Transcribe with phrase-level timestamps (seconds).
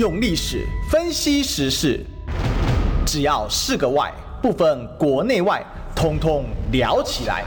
[0.00, 2.02] 用历史分析时事，
[3.04, 5.62] 只要是个“外”，不分国内外，
[5.94, 7.44] 通通聊起来。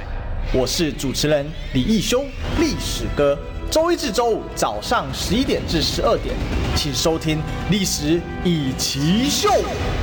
[0.53, 1.43] 我是主持人
[1.73, 2.23] 李义修，
[2.59, 3.35] 历史哥。
[3.71, 6.35] 周一至周五早上十一点至十二点，
[6.75, 7.37] 请收听
[7.71, 9.49] 《历史一奇秀》。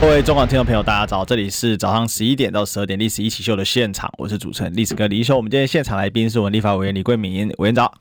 [0.00, 5.36] 各位中广听众朋友，大家早，这里是早上十一点到十二点《历史一起秀》的现场，我是主持人历史哥李义修。
[5.36, 7.94] 我们今天现场来宾是我们立法委员李桂敏委员早，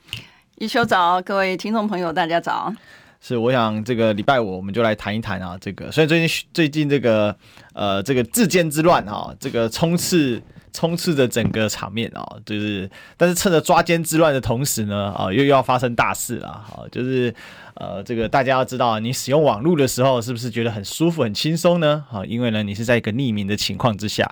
[0.58, 2.74] 义修早，各位听众朋友大家早。
[3.22, 7.36] 是，我想这个礼拜五我们就来谈一谈啊，这个虽然最近最近这个
[7.74, 17.34] 呃这个治奸之乱啊，这个冲刺冲刺着整个场面啊，就是但是趁着抓奸之乱的同时呢啊，又要发生大事了啊，就是
[17.74, 22.06] 呃这个大家要知道，你使用网络的时候是不是觉得很舒服很轻松呢？
[22.10, 24.26] 啊，因为呢你是在一个匿名的情况之下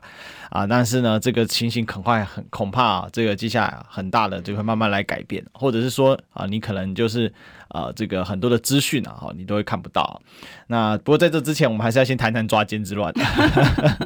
[0.49, 7.29] 啊，但是呢这个情形很快很恐怕啊，这个接下来很大的就会慢慢来改变，或者是说啊你可能就是。
[7.69, 10.21] 啊，这个很多的资讯啊，哈，你都会看不到。
[10.67, 13.13] 那不过在这之前，我们还是要先谈谈抓奸之乱。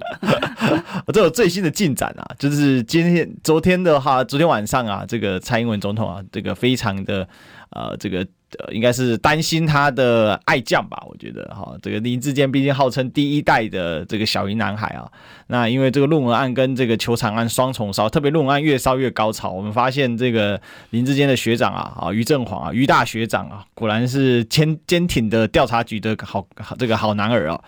[1.06, 7.28] 我这有最新的进展啊，就是今天、昨天的话，昨天晚上啊，这个蔡英文总统啊，这个非常的
[7.72, 8.28] 呃，这个。
[8.60, 11.02] 呃，应该是担心他的爱将吧？
[11.08, 15.10] 我觉得哈，这个林志坚毕竟号称第一代的这个小英男孩啊。
[15.48, 19.52] 那因为这个论文案跟这个球场案双重烧，特别论文案越烧越高潮。
[19.52, 20.60] 我们发现这个
[20.92, 27.62] 林志坚的学长啊，啊，于正煌啊，于大学长啊，果然是坚坚挺的调查局的好这个好男儿啊。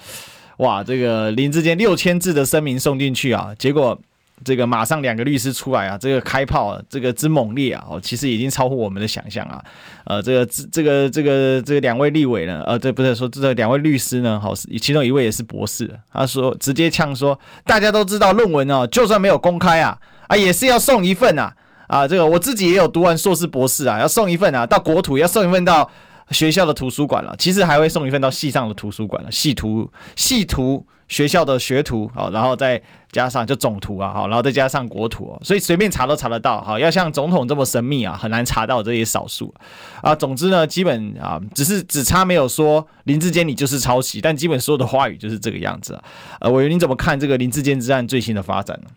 [0.57, 3.99] 哇，这个林志坚六千字的声明送进去啊，结果。
[4.43, 9.63] 这个马上两个律师出来啊，这个开炮啊，这个之猛烈啊，哦，其实已经超乎我们的想象啊。
[10.05, 21.53] 呃，这个这这个这个这个两位立委呢，呃，这不是说这两位律师呢，好，其中一位也是博士，他说直接呛说，大家都知道论文哦，就算没有公开啊，啊，也是要送一份啊，
[21.87, 25.89] 啊，这个我自己也有读完硕士博士啊，要送一份啊，到国土要送一份到。
[26.31, 30.83] 学校的图书馆了，其实还会送一份到系上的图书馆了，系图系图
[31.13, 39.53] 学校的学徒啊，然后再加上就总图啊，好，然后再加上国图，所以随便查都查得到，哈，要像总统这么神秘啊，很难查到这些少数
[40.01, 40.15] 啊。
[40.15, 46.03] 总之呢，基本啊，只是只差没有说林志坚你就是抄袭，但基本所有的话语就是这个样子啊。
[46.39, 48.89] 呃，委员你怎么看这个林志坚之案最新的发展呢？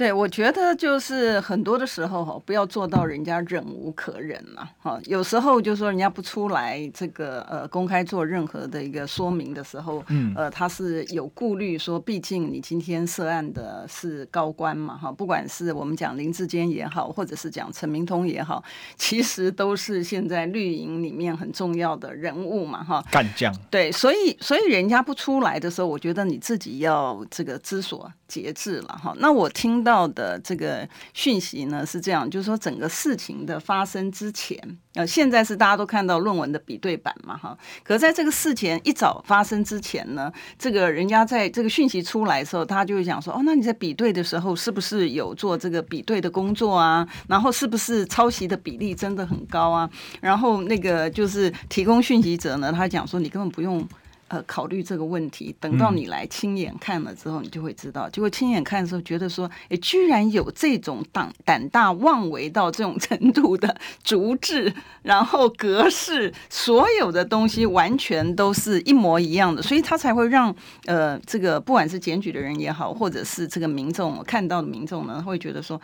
[0.00, 4.66] 对，我觉得就是很多的时候哈，不要做到人家忍无可忍嘛。
[4.78, 18.64] 哈，有时候就说人家不出来这个呃公开做任何的一个说明的时候，嗯，呃，他是有顾虑说，毕竟你今天涉案的是高官嘛，哈，不管是我们讲林志坚也好，或者是讲陈明通也好，
[18.96, 23.54] 其实都是现在绿营里面很重要的人物嘛，哈，干将。
[23.70, 29.14] 对，所以所以人家不出来的时候，我觉得你自己要这个知所节制了哈。
[29.18, 34.56] 那我听到到的这个讯息呢是这样，就是说整个事情的发生之前，
[34.94, 37.58] 呃，现在是大家都看到论文的比对版嘛哈。
[37.82, 47.04] 可在这个事前一早发生之前呢，这个人家在这个讯息出来的时候，他就会讲说，哦，那你在比对的时候是不是有做这个比对的工作啊？
[47.26, 49.90] 然后是不是抄袭的比例真的很高啊？
[50.20, 53.84] 然后那个就是提供讯息者呢，他讲说你根本不用。
[54.30, 58.08] 呃，考虑这个问题，等到你来亲眼看了之后，你就会知道。
[58.08, 70.54] 结果亲眼看的时候，觉得说，哎，居然有这种胆胆大妄为到这种程度的 逐字，然后格式，所有的东西完全都是一模一样的，所以他才会让
[70.86, 75.80] 呃，这个不管是检举的人也好，或者是这个民众看到的民众呢，会觉得说。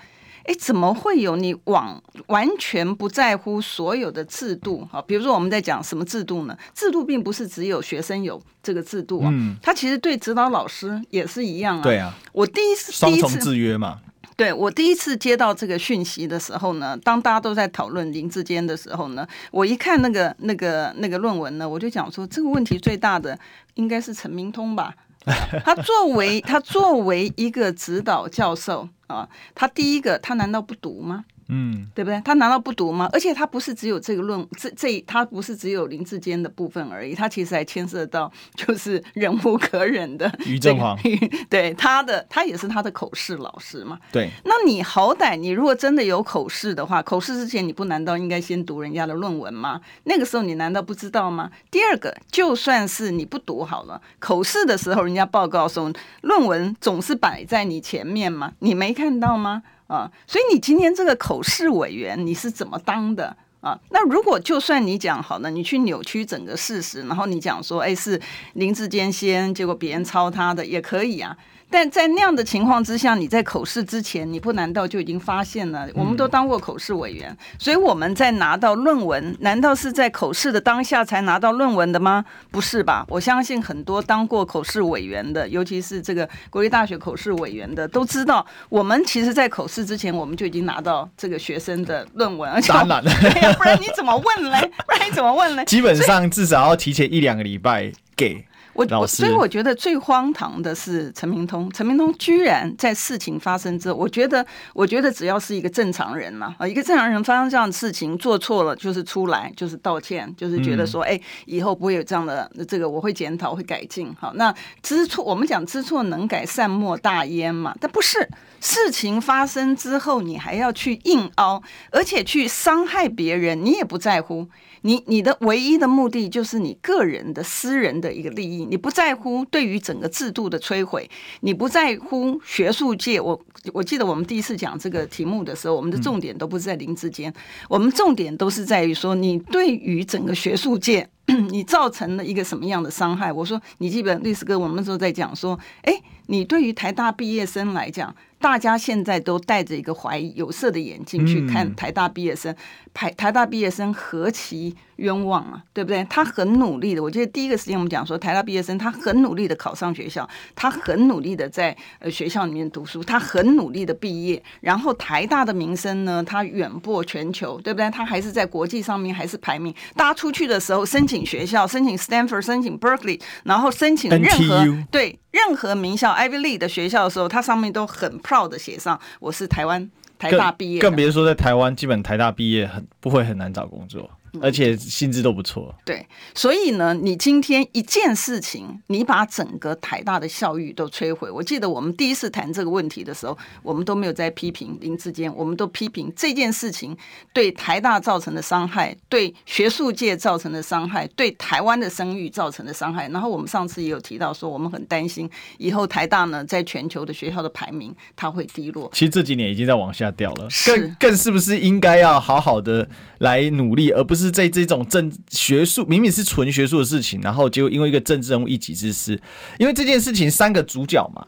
[0.47, 4.87] 哎，怎么会有你往完全不在乎所有的制度？
[4.91, 6.57] 哈，比如说我们在讲什么制度呢？
[6.75, 11.83] 制度并不是只有学生有这个制度啊，嗯，它其实对指导老师也是一样啊。
[11.83, 14.01] 对啊，我第一次双重制约嘛。
[14.37, 23.39] 对，我第一次接到这个讯息的时候呢，当大家都在讨论林志坚的时候呢，我一看那个那个那个论文呢，我就讲说，这个问题最大的
[23.77, 24.95] 应该是陈明通吧。
[25.65, 31.25] 他作为他作为一个指导教授啊，他第一个他难道不读吗？
[31.49, 32.21] 嗯，对不对？
[32.25, 33.09] 他难道不读吗？
[33.13, 40.99] 而且他不是只有这个论这这，他不是只有林志坚的部分而已，他其实还牵涉到就是忍无可忍的于正煌，
[41.49, 43.99] 对他的他也是他的口试老师嘛。
[44.11, 49.81] 对，那你好歹你如果真的有口试的话，口试之前你不难道应该先读人家的论文吗？
[50.05, 51.51] 那个时候你难道不知道吗？
[51.71, 55.93] 第二个，就算是你不读好了，口试的时候人家报告说
[56.23, 59.63] 论文总是摆在你前面嘛，你没看到吗？
[59.87, 63.79] 啊，所以你今天这个口试委员你是怎么当的啊？
[63.91, 68.21] 那如果就算你讲好了，你去扭曲整个事实，然后你讲说，哎，是
[68.55, 71.37] 林志坚先，结果别人抄他的也可以啊。
[71.69, 75.89] 但在那样的情况之下，你在口试之前，你不难道就已经发现了？
[75.95, 82.25] 我们都当过口试委员，嗯、所以我们在拿到论文，难道是在口试的当下才拿到论文的吗？
[82.51, 83.05] 不是吧？
[83.09, 93.11] 我相信很多当过口试委员的，尤其是这个国立大学口试委员的，都知道，我们其实在口试之前，我们就已经拿到这个学生的论文，而且当然了，
[93.59, 94.71] 不然你怎么问嘞？
[94.87, 95.65] 不然你怎么问嘞？
[95.67, 98.47] 基本上至少要提前一两个礼拜给。
[98.77, 104.45] 我我所以我觉得最荒唐的是陈明通，陈明通居然在事情发生之后，我觉得
[104.75, 114.15] 我觉得只要是一个正常人嘛，啊，一个正常人发生这样的事情做错了，就是出来就是道歉，就是觉得说，哎，以后不会有这样的这个，我会检讨会改进。
[114.21, 118.29] 好，那知错我们讲知错能改善莫大焉嘛，但不是
[118.61, 124.47] 事情发生之后你还要去硬凹，而且去伤害别人，你也不在乎。
[124.87, 131.11] 你你的唯一的目的就是你个人的私人的一个利益，你不在乎对于整个制度的摧毁，
[131.41, 133.21] 你不在乎学术界。
[133.21, 137.35] 我我记得我们第一次讲这个题目的时候，我们的重点都不是在林志坚，
[137.69, 141.09] 我们重点都是在于说你对于整个学术界
[141.51, 143.33] 你造成了一个什么样的伤害。
[143.33, 145.93] 我说你记得律师哥，我们那时候在讲说，哎，
[146.27, 148.15] 你对于台大毕业生来讲。
[148.39, 152.55] 大家现在都戴着一个怀疑有色的眼镜去看台大毕业生，
[152.93, 156.05] 台台大毕业生何其冤枉啊，对不对？
[156.11, 167.91] 他很努力的，我记得第一个时间我们讲说，台大毕业生他很努力的考上学校，他很努力的在呃学校里面读书，他很努力的毕业，然后台大的名声呢，他远播全球，对不对？
[167.91, 175.19] 他还是在国际上面还是排名，大家出去的时候申请学校，申请 Stanford，申请 Berkeley，然后申请任何对。
[175.33, 184.11] 任何名校 Ivy League 的学校的时候，它上面都很 proud 的写上我是台湾台大毕业，更别说在台湾，基本台大毕业很不会很难找工作。
[184.43, 185.75] 而且薪资都不错。
[185.85, 191.31] 对，所以呢，你今天一件事情，你把整个台大的校誉都摧毁。
[191.31, 196.97] 我记得我们第一次谈这个问题的时候，我们都没有在批评林志坚，我们都批评这件事情
[197.33, 203.09] 对台大造成的伤害，对学术界造成的伤害，对台湾的声誉造成的伤害。
[203.09, 208.91] 然后我们上次也有提到说，我们很担心以后台大呢，在全球的学校的排名它会低落。
[208.93, 212.87] 其实这几年已经在往下掉了，更更是不是应该要好好的
[213.19, 214.26] 来努力，而不是。
[214.27, 219.19] 是在这种政学术明明是纯学术的事情，然后结果因为一个政治人物一己之私，
[219.59, 221.25] 因为这件事情三个主角嘛，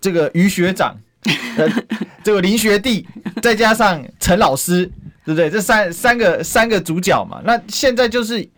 [0.00, 0.96] 这个于学长、
[1.58, 1.68] 呃、
[2.24, 3.06] 这个林学弟，
[3.42, 4.86] 再加上陈老师，
[5.24, 5.50] 对不对？
[5.50, 8.48] 这三三个三个主角嘛，那现在就是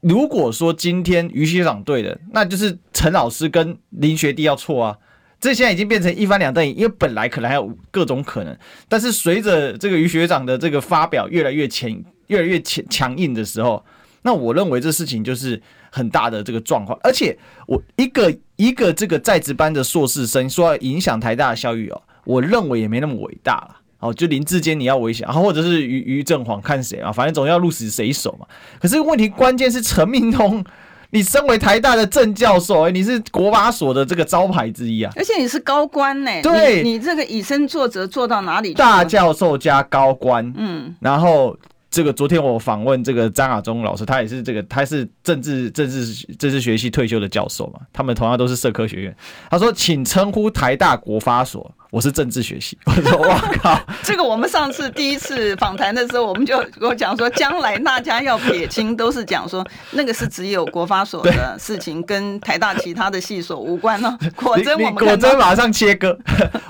[0.00, 4.96] 如果说今天于学长对的，那就是陈老师跟林学弟要错啊。
[5.40, 8.56] 这现在已经变成一翻两瞪眼，因为本来可能还有各种可能，
[8.88, 12.02] 但是随着这个于学长的这个发表越来越前。
[12.28, 13.84] 越来越强强硬的时候，
[14.22, 15.60] 那我认为这事情就是
[15.90, 16.98] 很大的这个状况。
[17.02, 17.36] 而且
[17.66, 23.76] 我一个一个这个在职班的硕士生说要影响台大的校誉哦，我认为也没那么伟大了。
[24.00, 28.46] 哦，就林志坚你要危险，然后或者是于于正煌看谁啊，反正总要鹿死谁手嘛。
[28.78, 30.62] 可是问题关键是陈明通，
[31.08, 36.30] 你身为台大的正教授，你是国法所的这个招牌之一啊，而且你是高官呢。
[36.42, 38.74] 对，你，你这个以身作则做到哪里去？
[38.74, 41.56] 大教授加高官，嗯，然后。
[41.94, 49.16] 这个昨天我访问这个张亚中老师，他也是这个，他是政治政治政治学系退休的教授嘛，他们同样都是社科学院。
[49.48, 51.72] 他说，请称呼台大国发所。
[51.94, 64.18] 我是政治学系， 我说哇靠， 这个我们上次第一次访谈的时候，我们就我讲说，将来大家要撇清，都是讲说 那个是只有国发所的事情，跟台大其他的系所无关哦。
[64.34, 66.18] 果真我们果真马上切割。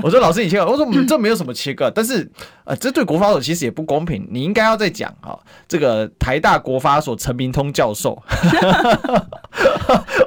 [0.03, 2.31] 我说老师你切割，我说我们这没有什么切割，但是
[2.65, 5.33] 呃，这对国发所其实也不公平，你应该要再讲啊，
[5.67, 8.23] 这个台大国发所陈明通教授。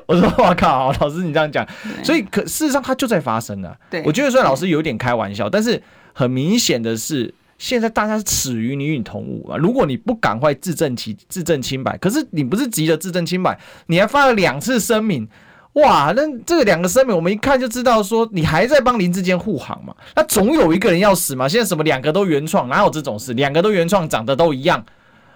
[0.07, 1.67] 我说哇靠，老师你这样讲，
[2.03, 3.75] 所以可事实上它就在发生了。
[3.91, 5.81] 对，我觉得虽然老师有点点开玩笑，但是
[6.13, 9.57] 很明显的是，现在大家是耻于你与你同伍啊！
[9.57, 15.27] 如果你不赶快自证其自证清白，可是你不是急着自证清白，你还发了两次声明，
[15.73, 16.13] 哇！
[16.15, 19.93] 那这两个声明，我们一看就知道说你还在帮林志坚护航嘛？
[20.15, 21.47] 那总有一个人要死嘛？
[21.47, 23.33] 现在什么两个都原创，哪有这种事？
[23.33, 24.83] 两个都原创，长得都一样。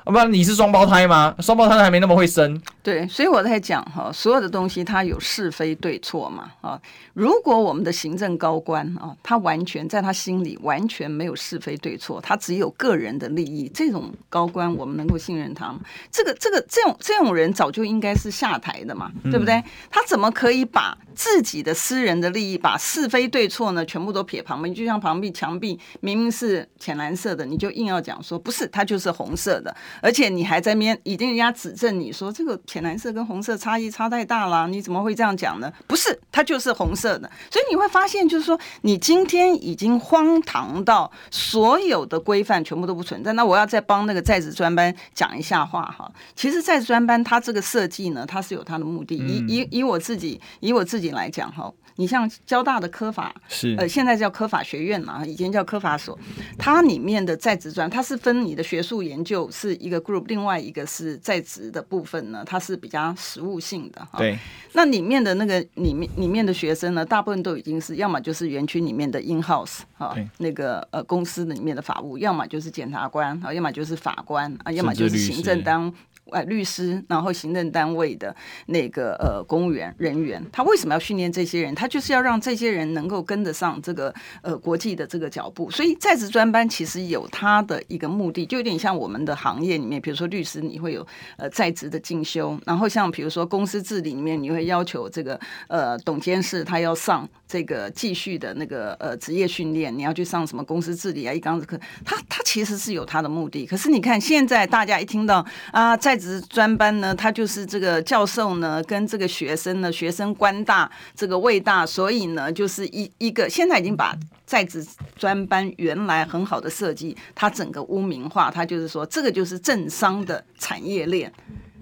[0.04, 1.36] 啊，不然你是双胞胎吗？
[1.40, 2.60] 双胞胎还没那么会生。
[2.82, 6.80] 对，所以我在讲哈，所有的东西它有是非对错嘛啊。
[7.14, 15.80] 如果我们的行政高官啊，他完全在他心里完全没有是非对错，他只有个人的利益，这种高官我们能够信任他吗？
[16.12, 19.64] 这个、这个、这种这种人早就应该是下台的嘛，对不对？
[19.92, 24.74] 他怎么可以把自己的私人的利益，把是非对错呢，全部都撇旁边？
[24.74, 29.76] 就像旁边墙壁明明是浅蓝色的，你就硬要讲说不是，它就是红色的。
[30.02, 35.72] 而且你还在面已经人家指正你说这个浅蓝色跟红色差异差太大了，你怎么会这样讲呢？
[35.88, 37.30] 不是，它就是红色的。
[37.50, 43.34] 所以你会发现，就是说你今天已经荒唐到所有的规范全部都不存在。
[43.34, 46.12] 那我要再帮那个在职专班讲一下话哈。
[46.36, 49.16] 其实在职专班它这个设计呢，它是有它的目的。
[49.16, 51.72] 以以以我自己以我自己来讲哈。
[51.98, 56.18] 你像交大的科法是呃，现在叫科法学院嘛，以前叫科法所。
[56.58, 64.18] 它里面的在职专，它是分你的学术研究是一个 group，另外一个是在职的部分呢，它是比较实务性的哈。
[64.18, 64.38] 对，
[64.74, 75.94] 那里面的那个里面里面的学生呢，大部分都已经是要么就是园区里面的 in house 哈，那个呃公司里面的法务，要么就是检察官啊，要么就是法官啊，要么就是行政当。
[76.32, 78.36] 呃，律师，然后行政单位的
[78.68, 81.76] 那个呃公务员人员，他为什么要训练这些人？
[81.76, 85.70] 他就是要让这些人能够跟得上这个呃国际的这个脚步。
[85.70, 91.06] 所以在职专班其实有他的一个目的，就有点像我们的行业里面，比如说律师，你会有
[91.38, 103.66] 呃在职的进修，然后像比如说公司治理里面，你会要求这个呃董监事他要上这个继续的那个呃职业训练，你要去上什么公司治理啊一纲子课，他他其实是有他的目的。
[103.66, 114.86] 可是你看现在大家一听到啊在职专班呢，他就是这个教授呢，跟这个学生呢，学生官大，这个位大，所以呢，就是一一个现在已经把在职
[115.16, 121.34] 专班原来很好的设计，它整个污名化，他就是说这个就是政商的产业链。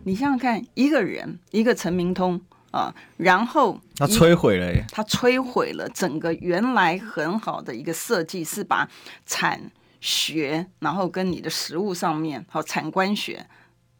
[0.05, 2.39] 你想想看，一个人，一个陈明通
[2.71, 8.87] 啊，然后他摧毁了，他摧毁了整个原来很好的一个设计，是把
[9.25, 9.59] 产
[9.99, 13.45] 学，然后跟你的实物上面，好产官学。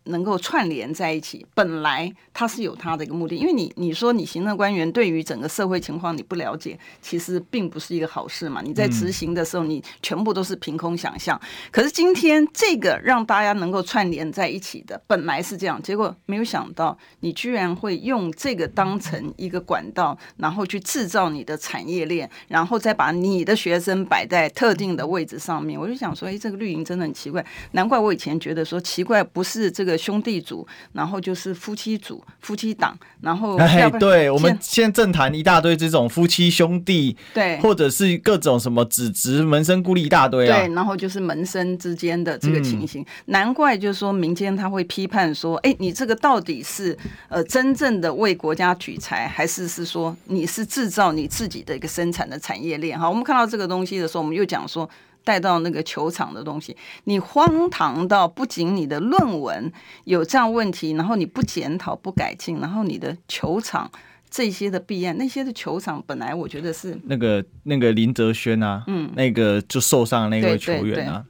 [0.06, 8.62] 能够串联在一起，本来它是有它的一个目的，因为你你说你行政官员对于整个社会情况你不了解，其实并不是一个好事嘛。
[8.64, 11.40] 你在执行的时候，你全部都是凭空想象。
[11.72, 25.80] 可是今天这个让大家能够串联在一起的，本来是这样，结果没有想到你居然会用这个当成一个管道，然后去制造你的产业链，然后再把你的学生摆在特定的位置上面。
[25.80, 29.89] 我就想说，哎，这个绿营真的很奇怪，难怪我以前觉得说奇怪，不是这个。
[29.98, 53.00] 兄弟组，然后就是夫妻组、夫妻档，然后 哎，对，我们现在政坛一大堆这种夫妻兄弟，对，或者是各种什么子侄门生孤立一大堆啊，对，然后就是门生之间的这个情形，嗯、难怪就是说民间他会批判说，哎，你这个到底是呃真正的为国家取材，还是是说你是制造你自己的一个生产的产业链？
[53.00, 54.90] 哈，我们看到这个东西的时候，我们又讲说。
[55.24, 59.72] 带到那个球场的东西，你荒唐到不仅你的论文
[60.06, 63.92] 有这样问题，然后你不检讨不改进，然后你的球场
[64.30, 71.24] 这些的弊案，那些的球场本来我觉得是那个那个林哲轩啊，嗯，那个就受伤的那位球员啊，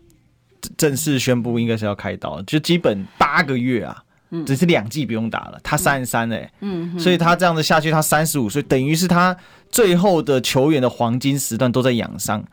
[0.77, 4.03] 正式宣布应该是要开刀，就基本八个月啊，
[4.45, 9.35] 只是两季不用打了，他三十三哎，嗯，所以他这样子下去，他三十五岁，等于是他
[9.69, 12.45] 最后的球员的黄金时段都在养伤。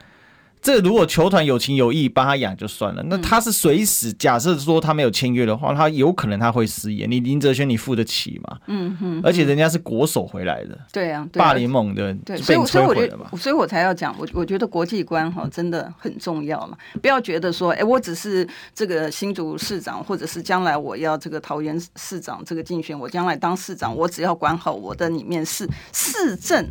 [0.67, 7.07] 这如果球团有情有义帮他养就算了，那他是随时假设说他没有签约的话，他有可能他会失业。
[7.07, 8.59] 你林哲轩你付得起吗？
[8.67, 18.45] 嗯哼，而且人家是国手回来的，对啊，霸联盟的，对，所以所以我觉得，所以我才要讲，我我觉得国际观哈真的很重要嘛，不要觉得说，哎，我只是
[18.75, 26.67] 这个新竹市长，或者是将来我要这个桃园市长这个竞选，我将来当市长，我只要管好我的里面市市政。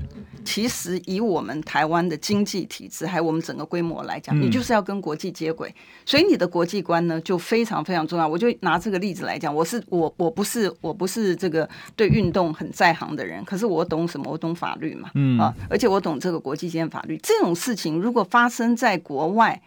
[0.48, 5.74] 其实以我们台湾的经济体制，还有我们整个规模来讲，你就是要跟国际接轨，
[6.06, 8.27] 所以你的国际观呢就非常非常重要。
[8.27, 14.32] 我就拿这个例子来讲，我是我我不是我不是这个对运动很在行的人，可是我懂什么？
[14.32, 17.18] 我懂法律嘛，嗯啊，而且我懂这个国际间法律。
[17.24, 19.62] 这种事情如果发生在国外。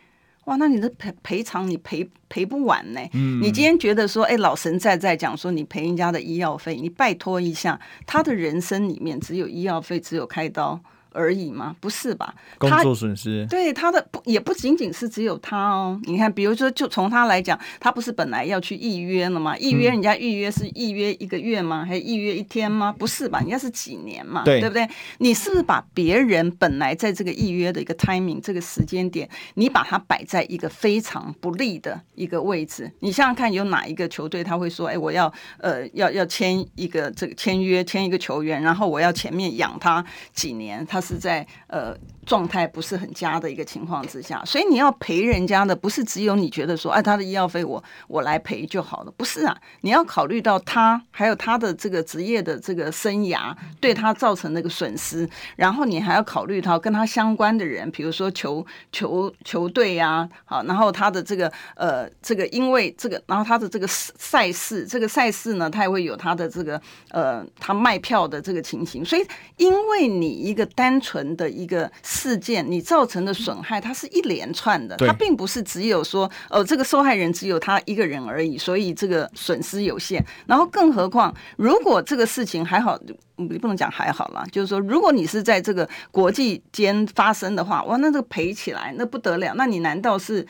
[0.44, 3.00] 哇，那你的赔赔偿你赔赔不完呢？
[3.12, 10.80] 嗯，你今天觉得说，哎，老神在在讲说你赔人家的医药费，你拜托一下，他的人生里面只有医药费，只有开刀。
[11.18, 11.74] 而已吗？
[11.80, 12.32] 不是吧？
[12.58, 16.00] 工作损失对他的不也不仅仅是只有他哦。
[16.04, 19.58] 你看，比如说，就从他来讲，他不是本来要去预约了吗？
[19.58, 21.84] 预约人家预约是预约一个月吗？
[21.84, 22.94] 还是预约一天吗？
[22.96, 23.40] 不是吧？
[23.40, 24.44] 人家是几年嘛？
[24.44, 24.88] 对，对不对？
[25.18, 32.90] 你是不是把别人本来在这个预约的一个 timing 这个时间点，你把它摆在一个非常不利的一个位置？
[33.00, 41.96] 你想想看，有哪一个球队他会说：“哎，我要呃要要签一个这个签约签一个球员，然后我要前面养他几年，他是。”在呃
[42.28, 66.78] 状态不是很佳的一个情况之下，所以你要赔人家的不是只有你觉得说，哎，他的医药费我我来赔就好了，不是啊，你要考虑到他还有他的这个职业的这个生涯对他造成那个损失，然后你还要考虑到跟他相关的人，比如说球球球队呀，好，然后他的这个呃这个因为这个，然后他的这个赛事，这个赛事呢，他也会有他的这个
[67.10, 80.24] 呃他卖票的这个情形，所以因为你一个单纯的一个事件，你造成的损害，它是一连串的，它并不是只有说呃这个受害人只有他一个人而已，所以这个损失有限。
[80.46, 82.98] 然后更何况，如果这个事情还好，
[83.36, 90.44] 你不能讲还好啦，就是说，如果你是在这个国际间发生的话，哇，那这个赔起来那不得了，那你难道是？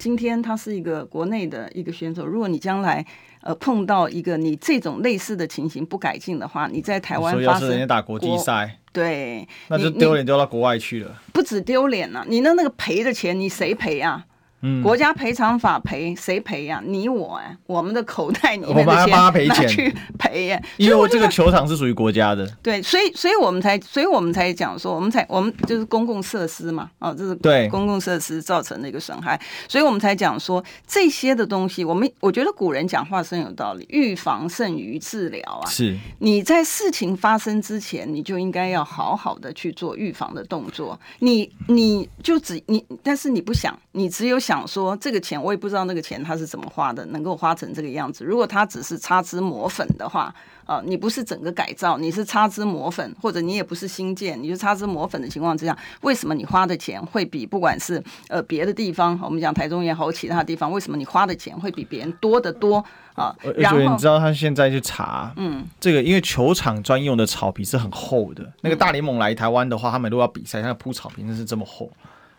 [0.00, 3.04] 今天他是一个国内的一个选手，如果你将来
[3.42, 11.20] 呃碰到一个你这种类似的情形不改进的话，你在台湾发生，人家打国际赛，对，那就丢脸丢到国外去了。
[11.32, 14.24] 不止丢脸了，你那那个赔的钱，你谁赔啊？
[14.60, 16.82] 嗯，国家赔偿法赔谁赔呀？
[16.84, 20.60] 你我哎，我们的口袋里面的钱拿去赔呀。
[20.78, 22.44] 因为我这个球场是属于国家的。
[22.60, 35.70] 对，所以所以我们才，所以我们才讲说，我们才我们就是公共设施嘛，哦，这是对公共设施造成的一个损害，所以我们才讲说这些的东西，我们我觉得古人讲话深有道理，预防胜于治疗啊。
[35.70, 40.98] 是，你在事情发生之前，你就应该要好好的去做预防的动作。
[41.20, 44.36] 你你就只你，但是你不想，你只有。
[44.48, 48.24] 想说这个钱，我也不知道那个钱他是怎么花的，能够花成这个样子。
[48.24, 62.82] 如果他只是擦脂抹粉的话，啊，你不是整个改造，你是擦脂抹粉，或者你也不是新建，你就擦脂抹粉的情况之下，为什么你花的钱会比不管是呃别的地方，我们讲台中也好，其他地方，为什么你花的钱会比别人多得多
[63.16, 63.36] 啊？
[63.54, 71.90] 然后你知道他现在去查，嗯，这个因为球场专用的草皮是很厚的，那个大联盟来台湾的话，他们如果要比赛，他铺草皮那是这么厚。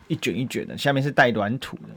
[0.09, 1.95] 一卷一卷的，下面是带软土的，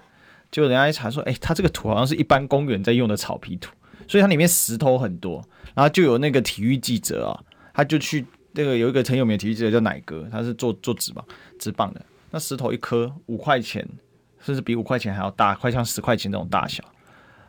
[0.52, 3.72] 就人家一查说，哎、欸，它这个土好像是一般公园在用的草皮土，
[4.06, 5.42] 所以它里面石头很多。
[5.74, 7.32] 然后就有那个体育记者啊，
[7.72, 11.24] 他就去那个有一个很有名的体育记者叫奶哥，他是做做纸棒
[11.58, 12.02] 纸棒的。
[12.30, 13.88] 那石头一颗五块钱，
[14.38, 16.84] 甚至比五块钱还要大，快像十块钱那种大小，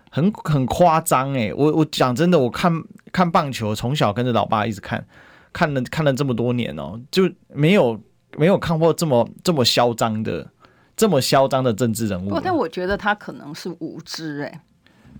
[0.10, 1.54] 很很夸张哎。
[1.54, 2.72] 我我讲真的，我看
[3.12, 5.06] 看棒球，从小跟着老爸一直看，
[5.52, 8.02] 看了看了这么多年哦，就没有
[8.38, 10.50] 没有看过这么这么嚣张的。
[10.96, 14.62] 这么嚣张的政治人物，不，但我觉得他可能是无知哎、欸。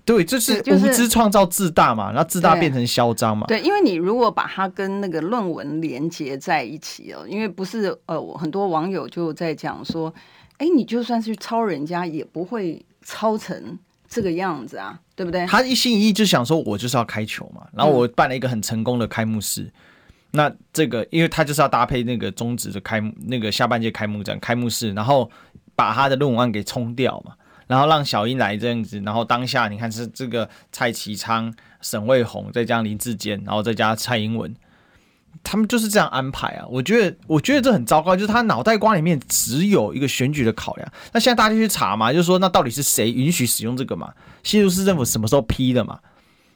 [0.04, 3.46] 对，就是无知创造自大嘛，然后自大变成嚣张嘛。
[3.46, 10.12] 对，因为你如果把它跟那个论文连接在一起哦，因为不是呃，很多网友就在讲说，
[10.58, 15.46] 哎，你就算是抄人家，也不会抄成这个样子啊，对不对？
[15.46, 19.62] 他一心一意就想说，我就是要开球嘛，然后我办了一个很成功的开幕式。
[19.62, 19.72] 嗯
[20.36, 25.30] 那这个，因为他就是要搭配那个中职的开幕，那个下半届开幕战开幕式，然后
[25.76, 27.32] 把他的论文案给冲掉嘛，
[27.66, 34.54] 然后让小英来这样子，然后当下你看是这个蔡其昌、沈卫红，再加林志坚，然后再加蔡英文，
[35.42, 36.64] 他们就是这样安排啊。
[36.68, 40.92] 我觉得，我觉得这很糟糕，就是他脑袋瓜里面只有一个选举的考量。
[41.12, 44.12] 那现在大家去查嘛，就是说那到底是谁允许使用这个嘛？
[44.42, 45.98] 新竹市政府什么时候批的嘛？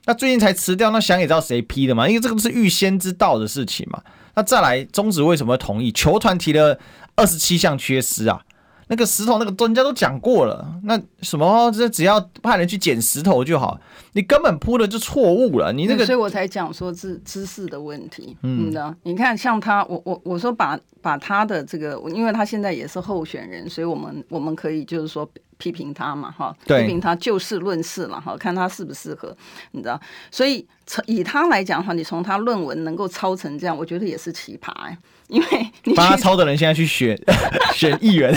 [0.05, 2.09] 那最近才辞掉，那想也知道谁批的嘛？
[2.09, 4.03] 因为这个是预先知道的事情嘛。
[4.35, 5.93] 那再来，中止为什么同意？
[5.93, 6.79] 球团提了
[7.17, 8.41] 二十七项缺失啊，
[8.89, 10.67] 那个石头那个专家都讲过了。
[10.83, 13.79] 那什么，这只要派人去捡石头就好，
[14.19, 15.73] 你根本铺的就错误了。
[15.73, 18.37] 你那个，所以我才讲说知知识的问题。
[18.43, 25.29] 嗯，的，你看像他，我我我说把把他的这个，因为他现在也是候选人，所以我们我们可以就是说。
[25.61, 29.37] 批评他嘛，哈，批评他就事论事了，哈，看他适不适合，
[29.73, 30.01] 你知道？
[30.31, 35.47] 所以从以他来讲的话，你从他论文能够抄成这样，我觉得也是奇葩哎，因为
[35.83, 37.21] 你帮他抄的人现在去选
[37.75, 38.33] 选议员，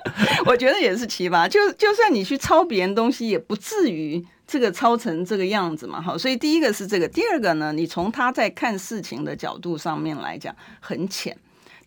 [0.44, 1.48] 我觉得也是奇葩。
[1.48, 6.16] 就就算你去抄别人东西，也不至于这个抄成这个样子嘛，哈。
[6.16, 11.36] 所以第一个是这个，第二个呢，你从他在看事情的角度上面来讲，很浅。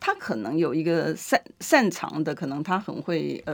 [0.02, 3.54] 他可能有一个擅擅长的，可能他很会呃，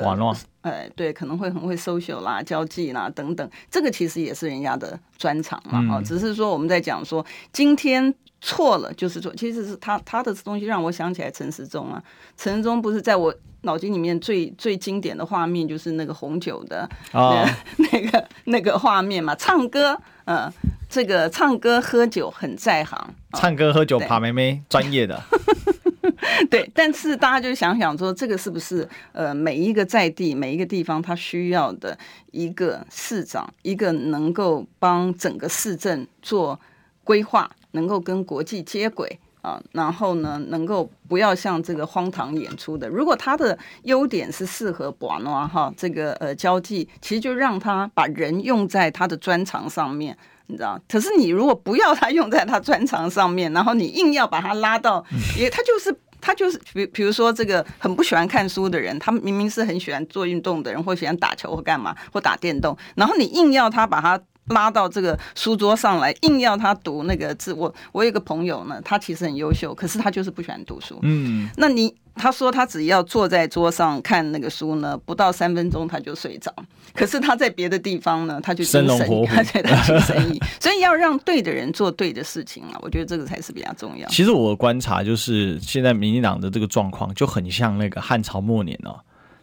[0.62, 8.14] 呃，对，可能会很会 social 啦、交际啦等等，这个其实也是人家的专长嘛，哦、嗯，只是说我们在讲说今天
[8.46, 12.02] 错了就是错，其实是他他的东西让我想起来陈时中啊，
[12.38, 17.44] 陈时中不是在我脑筋里面最最经典的画面就是那个红酒的、哦、
[17.92, 20.48] 那个那个画面嘛，唱歌，嗯，
[20.88, 25.20] 这个唱歌喝酒很在行，唱歌喝酒爬妹妹 专业的。
[26.52, 31.98] 对，但是大家就想想说，这个是不是呃每一个在地每一个地方他需要的
[32.32, 36.60] 一个市长，一个能够帮整个市政做
[37.04, 42.90] 规划，能够跟国际接轨啊，然后呢，能够不要像这个荒唐演出的。
[42.90, 50.82] 如果他的优点是适合博诺哈，这个呃交际，其实就让他把人用在他的专长上面，你知道？
[50.90, 55.06] 可是你如果不要他用在他专长上面，然后你硬要把他拉到，
[55.38, 64.20] 也他就是他就是，比比如说这个很不喜欢看书的人，他明明是很喜欢做运动的人，或喜欢打球或干嘛或打电动，然后你硬要他把他。
[64.50, 67.52] 拉到这个书桌上来，硬要他读那个字。
[67.54, 71.00] 我我有一个朋友呢，他其实很优秀，可是他就是不喜欢读书。
[71.02, 76.54] 嗯，那你他说他只要坐在桌上看那个书呢，不到三分钟他就睡着。
[76.94, 80.44] 可是他在别的地方呢，他就精神， 他在他精神奕奕。
[80.60, 84.08] 所以要让对的人做对的事情啊，我觉得这个才是比较重要。
[84.10, 89.00] 其实我的观察就是，现在民进党的这个状况就很像那个汉朝末年哦，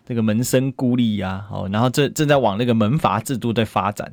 [0.06, 4.10] 那个门生孤立呀，哦，然后正正在往那个门阀制度在发展。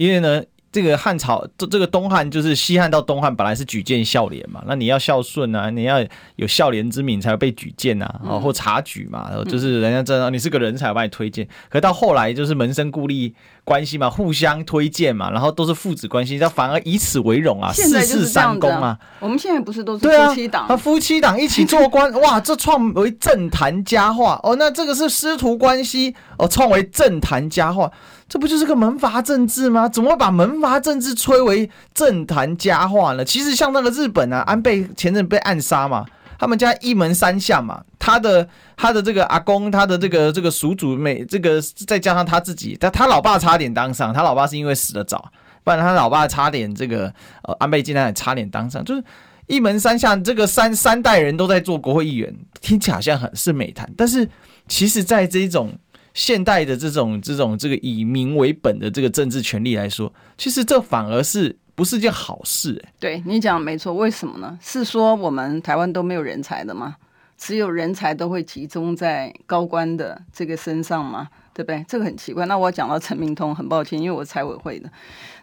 [0.00, 6.02] 因为呢，这个汉朝这这个东汉就是西汉到东汉本来是举荐孝廉嘛，那你要孝顺啊，你要
[6.36, 11.46] 有孝廉之名才会被举荐啊，哦、或察举嘛，然后就是人家知道你是个人才把你推荐。
[11.68, 18.98] 可到后来就是门生故吏关系嘛，互相推荐嘛，然后都是父子关系，他反而以此为荣啊，四世三公啊。
[19.18, 20.66] 我们现在不是都是夫妻档？
[20.66, 24.56] 啊，夫妻档一起做官， 哇，这创为政坛佳话哦。
[24.56, 27.92] 那这个是师徒关系哦，创为政坛佳话。
[28.30, 29.88] 这不就是个门阀政治吗？
[29.88, 33.24] 怎么会把门阀政治吹为政坛佳话呢？
[33.24, 36.06] 其实像那个日本啊，安倍前阵被暗杀嘛，
[36.38, 45.32] 他们家一门三下嘛，他的他的这个阿公，他的这个这个叔祖妹，这个再加上他自己，他他老爸差点当上，他老爸是因为死得早，
[45.64, 47.12] 不然他老爸差点这个
[47.42, 49.02] 呃安倍晋三也差点当上，就是
[49.48, 54.28] 一门三下，这个三三代人都在做国会议员，听起来好像很是美谈，但是
[54.68, 55.72] 其实在这一种。
[56.14, 62.88] 现代的这种这种这个以民为本的这个政治权利来说，其实这反而是不是件好事欸？
[62.98, 64.58] 对你讲没错，为什么呢？
[64.60, 66.96] 是说我们台湾都没有人才的吗？
[67.38, 71.28] 只有人才都会集中在高官的这个身上吗？
[71.52, 71.84] 对不对？
[71.88, 72.46] 这个很奇怪。
[72.46, 74.90] 那我讲到陈明通，很抱歉，因为我是财委会的。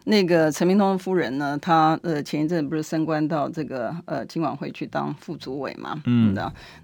[0.05, 6.01] 那个陈明通夫人呢，她呃前一阵不是升官到这个呃金管会去当副主委嘛？
[6.05, 6.33] 嗯，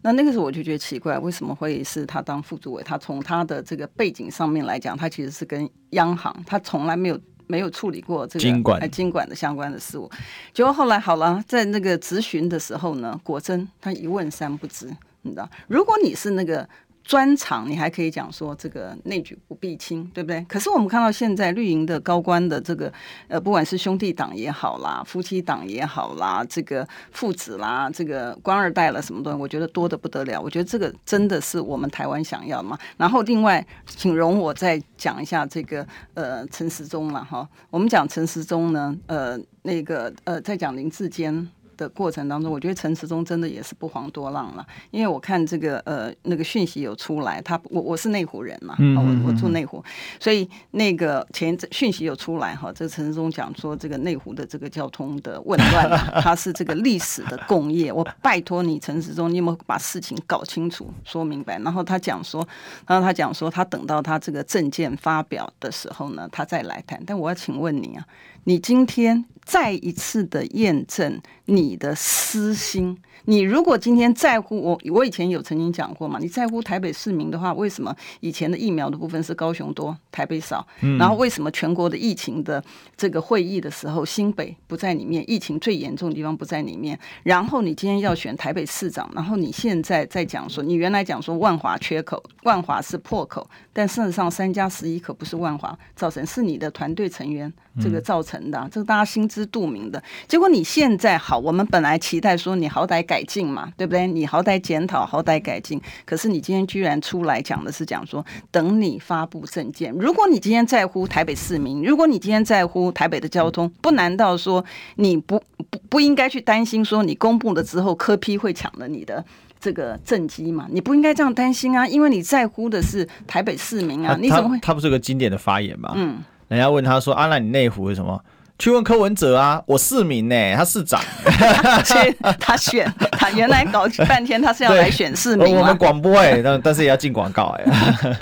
[0.01, 2.83] 那那个时候我就觉得奇怪，为什么会是她当副主委？
[2.83, 10.11] 她从她的这个背景上面来讲，她其实是跟央行，她从来没有没有处理过这个金管金管的相关的事务。
[10.53, 14.85] 结果后来好了，在那个质询的时候呢，果真他一问三不知，
[15.21, 15.49] 你知道？
[15.67, 16.67] 如果你是那个。
[17.03, 20.43] 专长，你还可以讲说这个内举不避亲，对不对？
[20.47, 22.91] 可是我们看到现在绿营的高官的这个
[23.27, 30.41] 呃，不管是兄弟党也好啦，夫妻党也好啦，这个父子啦，这个官二代了什么东西，我觉得多得不得了。
[30.41, 32.77] 我觉得这个真的是我们台湾想要的吗？
[32.95, 37.47] 然后另外，请容我再讲一下这个呃陈时中了哈。
[37.69, 41.49] 我们讲陈时中呢，呃那个呃在讲林志坚。
[41.77, 49.83] 的过程当中，我觉得陈时中真的也是不遑多让了，因为我看这个呃那个讯息有出来，他我我是内湖人嘛，嗯嗯嗯我我住内湖，
[50.19, 55.89] 所以那个前讯息有出来哈，这陈时中讲说这个内湖的这个交通的紊乱，
[56.21, 61.59] 他是这个历史的共业，我拜托你陈时中，你有没有把事情搞清楚说明白？
[61.59, 62.47] 然后他讲说，
[62.87, 67.01] 然后他讲说他等到他这个证件发表的时候呢，他再来谈。
[67.05, 68.05] 但我要请问你啊。
[68.45, 72.97] 你今天再一次的验证你的私心。
[73.25, 80.65] 你如果今天在乎我，我以前有曾经讲过嘛，你在乎台北市民的话，为什么以前的疫苗的部分是高雄多，台北少？
[80.99, 82.61] 然后为什么全国的疫情的
[82.97, 86.99] 这个会议的时候，新北不在里面，疫情最严重的地方不在里面？
[87.23, 100.03] 然后你今天要选台北市长，然后你现在在讲说，你原来讲说万华缺口，万华是破口，但事实上三加十一可不是万华造成，是你的团队成员这个造成的，这个大家心知肚明的。
[100.27, 103.12] 结果你现在好，我们本来期待说你好歹改。
[103.13, 104.07] 改进嘛，对不对？
[104.07, 105.79] 你好歹检讨，好歹改进。
[106.03, 109.93] 可是你今天居然出来讲的是讲说，等你发布证件。
[109.99, 119.23] 如果你今天在乎台北市民，如果你今天在乎台北的交通，不难道说你不不不应该去担心说你公布了之后，柯批会抢了你的
[119.59, 120.65] 这个政绩嘛？
[120.71, 124.17] 你不应该这样担心啊，因为你在乎的是台北市民啊。
[124.19, 124.57] 你怎么会？
[124.59, 125.93] 他，不是个经典的发言吗？
[125.95, 128.19] 嗯，人家问他说：“啊，那你内湖为什么？”
[128.59, 131.01] 去问柯文哲啊，我市民呢、欸，他市长，
[131.83, 135.55] 所以他选他原来搞半天他是要来选市民。
[135.55, 138.17] 我们广播哎、欸，但但是也要进广告哎、欸。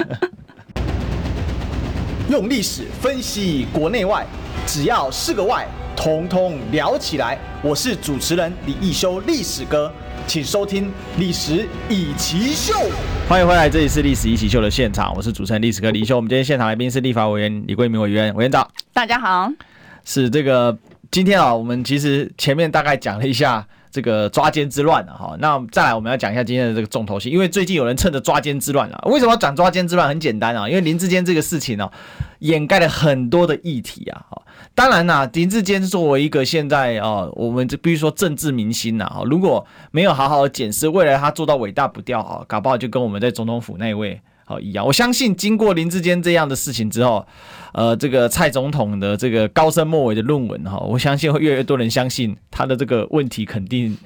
[2.32, 4.26] 用历史分析国内外，
[4.66, 5.68] 只要是个“外”，
[5.98, 7.38] 统统聊起来。
[7.62, 9.92] 我是主持人李一修，历史哥，
[10.26, 10.86] 请收听
[11.18, 12.74] 《历史易起秀》。
[13.28, 16.16] 欢迎回来，这里是《历史易起秀》的现场，我是主持人历史哥李易修。
[16.16, 18.66] 我们今天现场来宾是立法委员李桂明委员，委员长。
[18.94, 19.52] 大家好。
[20.04, 20.78] 是这个，
[21.10, 25.36] 今天啊，我们其实前面大概讲了一下这个抓奸之乱了哈。
[25.40, 30.08] 那再来，我们要讲一下今天的这个重头戏，因为最近有人趁着抓奸之乱啊，为什么要讲抓奸之乱？
[30.08, 31.90] 很简单啊，因为林志坚这个事情呢，
[32.40, 34.26] 掩盖了很多的议题啊。
[34.30, 34.42] 哈，
[34.74, 44.20] 当然啦，林志坚作为一个现在啊，我们这必须说政治明星呐，哈，如果没有好好的检视，未来他做到伟大不掉啊，搞不好就跟我们在总统府那位。
[44.52, 47.26] 好一样，我相信经过林志坚这样的事情之后，
[47.72, 53.98] 呃，这个蔡总统的这个高深莫测的论文哈，我相信会越来越多人相信他的这个问题肯定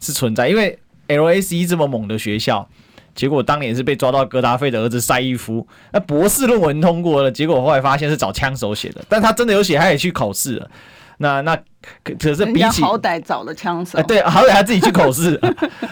[0.00, 2.68] 是存在，因为 LSE 这么猛的学校，
[3.14, 10.68] 结果当年是被抓到戈达费的儿子赛义夫，那博士论文通过了，结果后来发现是找枪手写的，但他真的有写，他也去考试了。
[11.18, 11.56] 那那
[12.04, 15.40] 可可是比起好歹找了枪手，哎，对，好歹他自己去口试。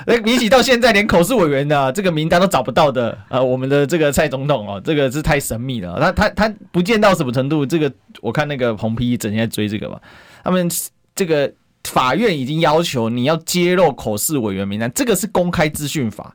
[0.06, 5.98] 那 比起到现在连口试委员的这个名单都找不到的，呃，我们的这个蔡总统哦，这个是太神秘了。
[6.00, 7.64] 他他他不见到什么程度？
[7.64, 10.00] 这个我看那个红皮整天在追这个嘛。
[10.42, 10.68] 他们
[11.14, 11.52] 这个
[11.85, 16.35] 法院已经要求你要揭露口试委员名单，这个是公开资讯法。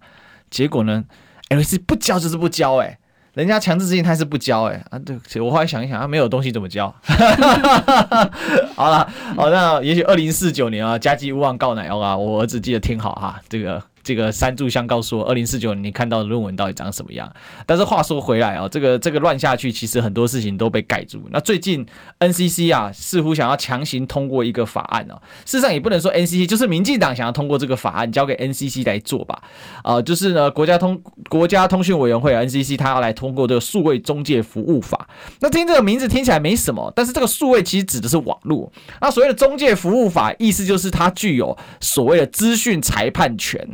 [0.49, 1.03] 结果呢
[1.49, 2.97] ，LSE 不交就是不交，哎。
[3.35, 4.97] 人家强制执行，他是不交哎、啊！
[4.99, 6.87] 对，我后来想一想，他没有东西怎么交？
[8.75, 13.81] 好了，好，那也许二零四九年啊，家祭勿忘告乃翁啊，我儿子记得听好哈，这个。
[14.05, 17.29] 这个三炷香告诉我，二零四九你看到的论文到底长什么样？
[17.65, 21.27] 但是话说回来啊，这个这个乱下去，其实很多事情都被盖住。
[21.31, 21.83] 那最近
[22.19, 25.19] NCC 啊，似乎想要强行通过一个法案哦。
[25.43, 29.41] 事实上也不能说 NCC，就是民进党想要通过这个法案，交给 NCC 来做吧。
[29.81, 35.09] 啊，就是呢，国家通国家通讯委员会 NCC，他要来通过这个数位中介服务法。
[35.39, 38.71] 那听这个名字听起来没什么，但是这个数位其实指的是网络。
[39.01, 43.67] 那所谓的中介服务法，意思就是它具有所谓的资讯裁判权。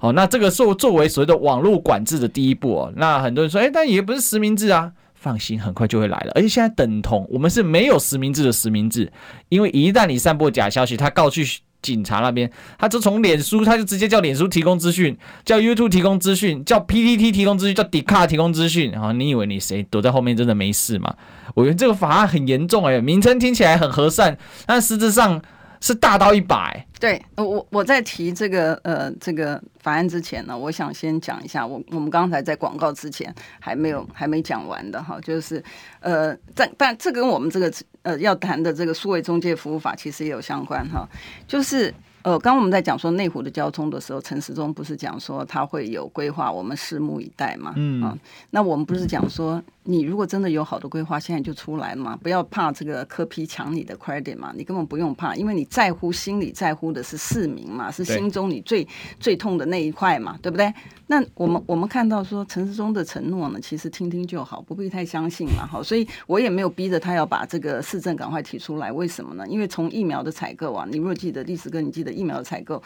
[0.00, 9.10] 哦，那这个作作为所谓的网络管制的第一步哦，那很多人说，哎，但也不是实名制啊，放心，很快就会来了，而且现在等同我们是没有实名制的实名制，
[9.48, 11.46] 因为一旦你散播假消息，他告去
[11.80, 21.14] 警察那边，他就从脸书，他就直接叫脸书提供资讯，叫 YouTube 提供资讯，叫 PTT 提供资讯，叫 d i c a 提供资讯，啊，你以为你谁躲在后面真的没事吗？
[21.54, 25.40] 我觉得这个法案很严重哎，名称听起来很和善，但实质上。
[25.84, 26.86] 是大到一百。
[26.98, 35.62] 对，我我在提这个呃这个法案之前呢，我想先讲一下，我我们刚才在广告之前还没有还没讲完的哈，就是
[36.00, 37.70] 呃但但这跟我们这个
[38.00, 41.06] 呃要谈的这个数位中介服务法其实也有相关哈，
[41.46, 41.92] 就是。
[42.24, 47.74] 呃，刚刚我们在讲说内湖的交通的时候，陈时中不是讲说他会有规划，我们拭目以待嘛。
[47.76, 48.16] 嗯啊，
[48.48, 58.86] 那我们不是讲说，你如果真的有好的规划，现在就出来嘛，不要怕这个科批抢你的 credit 嘛，你根本不用怕，因为你在乎心里在乎的是市民嘛，是心中你最
[59.20, 60.72] 最痛的那一块嘛，对不对？
[61.06, 65.66] 那我们我们看到说陈世忠的承诺呢，其实听听就好，不必太相信嘛。
[65.66, 68.90] 好，所以我也没有逼着他要把这个市政赶快提出来。
[68.90, 69.46] 为什么呢？
[69.46, 72.82] 因为从疫苗的采购啊，你如果记得历史哥，你记得疫苗的采购，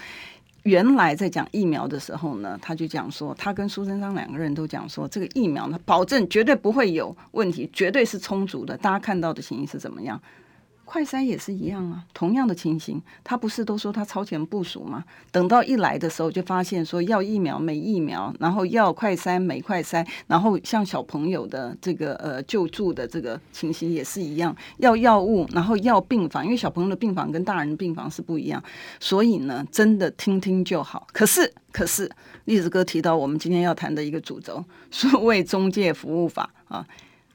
[0.68, 8.76] 原来在讲疫苗的时候呢，他就讲说，他跟苏贞昌两个人都讲说，这个疫苗呢，保证绝对不会有问题，绝对是充足的。
[8.76, 10.20] 大家看到的情形是怎么样？
[10.90, 15.04] 快筛也是一样啊，同样的情形，他不是都说他超前部署吗？
[15.30, 28.62] 等到一来的时候，就发现说要疫苗没疫苗，然后要快筛没快筛，然后像小朋友的这个呃救助的这个情形也是一样，要药物，然后要病房，因为小朋友的病房跟大人的病房是不一样，
[28.98, 31.06] 所以呢，真的听听就好。
[31.12, 32.10] 可是，可是，
[32.46, 36.86] 栗子哥提到我们今天要谈的一个主轴，数位中介服务法啊，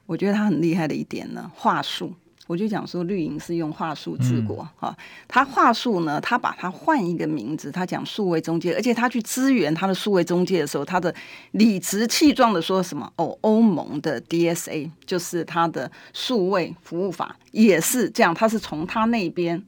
[0.06, 2.12] 我觉得他很厉害的一点呢，话术。
[2.46, 4.94] 我就讲说绿营是用话术治国哈，
[5.26, 11.14] 他话术呢，他把它换一个名字，他讲数位中介，而且他去支援他的数位中介的时候，他的
[11.52, 13.10] 理直气壮的说什么？
[13.16, 19.62] 哦，欧盟的 DSA 就是他的数位服务法也是这样，他是从他那边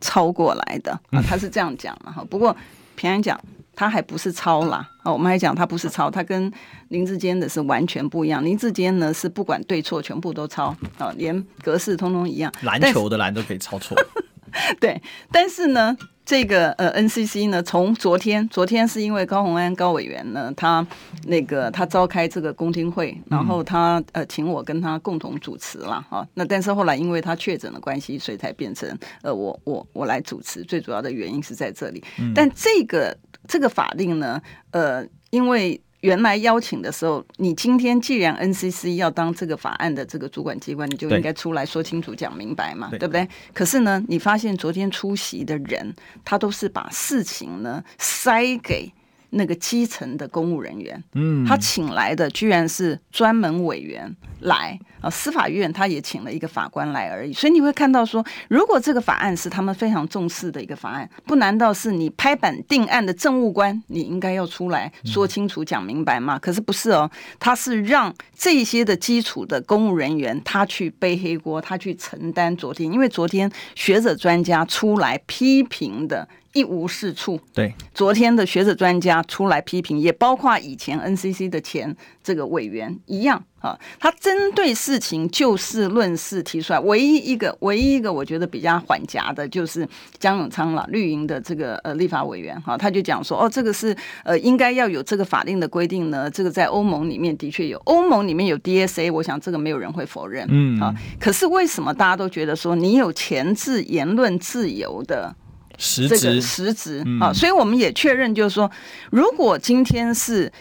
[0.00, 2.24] 抄过来的啊，他是这样讲的哈。
[2.28, 2.56] 不过
[2.96, 3.40] 平安讲。
[3.80, 6.52] 他还不是抄啦，哦，我们还讲他不是抄，他跟
[6.88, 8.44] 林志坚的是完全不一样。
[8.44, 12.52] 林志坚呢是不管对错，全部都抄啊，连格式通通一样。
[12.60, 13.96] 篮球的篮都可以抄错。
[14.78, 15.00] 对，
[15.32, 20.86] 但是呢，这个呃 NCC 呢，从昨天，昨天是因为高虹安高委员呢，他
[21.24, 26.28] 那个他召开这个公听会，然后他呃请我跟他共同主持了哈。
[26.34, 28.86] 那但是后来因为他确诊的关系，所以才变成
[29.22, 30.62] 呃我我我来主持。
[30.64, 33.16] 最主要的原因是在这里，但这个。
[33.48, 43.28] 这个法令呢，呃，因为原来邀请的时候，你今天既然 NCC 要当这个法案的这个主管机关，你就应该出来说清楚、讲明白嘛，对，对不对？
[43.52, 48.90] 可是呢，你发现昨天出席的人，他都是把事情呢塞给
[49.30, 66.38] 那个基层的公务人员，嗯，他请来的居然是专门委员来啊，司法院他也请了一个法官来而已，所以你会看到说，如果这个法案是他们非常重视的一个法案，不难道是你拍板定案的政务官，你应该要出来说清楚、讲明白吗？
[66.38, 72.54] 可是不是哦，他是让这些的基础的公务人员他去背黑锅，他去承担。
[72.56, 76.28] 昨天，因为昨天学者专家出来批评的。
[76.52, 77.38] 一无是处。
[77.54, 83.78] 对，昨天的学者专家出来批评，也包括以前 NCC 的前这个委员一样啊。
[83.98, 96.28] 他针对事情就事论事提出来，唯一一个唯一一个我觉得比较缓颊的，就是江永昌了，绿营的这个呃立法委员哈，他就讲说哦，这个是呃应该要有这个法令的规定呢。
[96.30, 100.46] 这个在欧盟里面的确有，欧盟里面有 DSA，我想这个没有人会否认。
[100.50, 105.34] 嗯，啊，可是为什么大家都觉得说你有前置言论自由的？
[105.80, 108.70] 实质实质啊，所以我们也确认，就是说，
[109.10, 110.52] 如果今天是。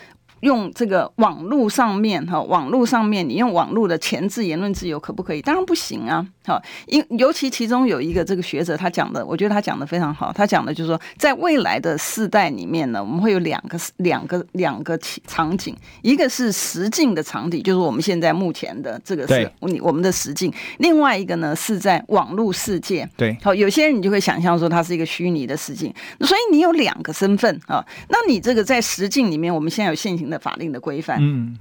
[0.41, 5.41] 用这个网络上面哈，网络上面你用网络的前置言论自由可不可以？
[5.41, 6.25] 当然不行啊！
[6.49, 10.33] 好，因尤其其中有一个这个学者他讲的，我觉得他讲的非常好。
[10.33, 23.07] 他讲的就是说，在未来的世代里面呢，我们会有两个两个两个场景，一个是实境的场景，就是我们现在目前的这个是我们的实境；另外一个呢是在网络世界。
[23.15, 27.85] 对，好，有些人你就会想象说它是一个虚拟的实境，所以你有两个身份啊。
[28.07, 31.55] 那你这个在实境里面，我们现在有现行的法令的规范，嗯，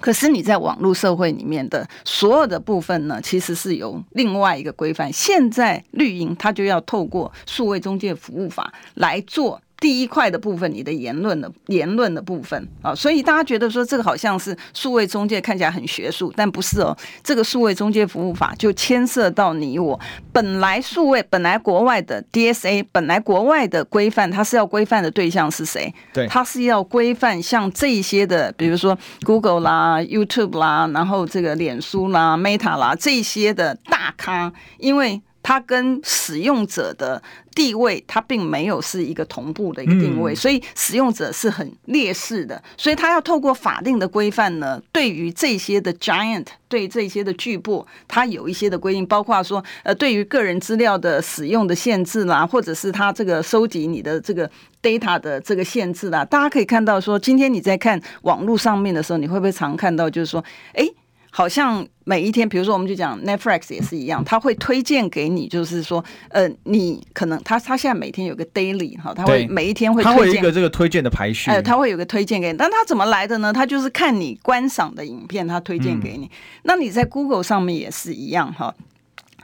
[0.00, 5.12] 可是你在网络社会里面的所有的部分呢，其实是由另另外一个规范。
[5.12, 9.60] 现在绿营他就要透过数位中介服务法来做。
[9.82, 16.96] 第一块的部分，你的言论的言论的部分啊，所以大家觉得说这个好像是数位中介看起来很学术，但不是哦。
[17.24, 19.98] 这个数位中介服务法就牵涉到你我。
[20.32, 25.92] 本来数位本来国外的 DSA 本来国外的规范，它是要规范的对象是谁？
[26.12, 35.20] 对，它是要规范像这些的，比如说 Google 啦、YouTube 啦，然后这个脸书啦、Meta 啦这些的大咖，因为。
[35.42, 37.20] 它跟使用者的
[37.54, 42.62] 地位，它并没有是一个同步的一个定位，所以使用者是很劣势的。
[42.76, 54.48] 所以它要透过法定的规范呢，对于这些的 giant，对这些的巨擘，它有一些的规定，包括说，呃，对于个人资料的使用的限制啦，或者是它这个收集你的这个
[54.82, 56.24] data 的这个限制啦。
[56.24, 60.42] 大家可以看到说，今天你在看网络上面的时候，你会不会常看到，就是说，
[60.74, 60.88] 哎。
[61.34, 73.50] 好像每一天，比如说，我们就讲 Netflix 也是一样，他会推荐给你，就是说，呃，你可能他他现在每天有个 daily 哈，他会每一天会推荐，他会有一个这个推荐的排序，呃，他会有个推荐给你，但他怎么来的呢？
[73.50, 76.26] 他就是看你观赏的影片，他推荐给你。
[76.26, 76.30] 嗯、
[76.64, 78.74] 那你在 Google 上面也是一样哈。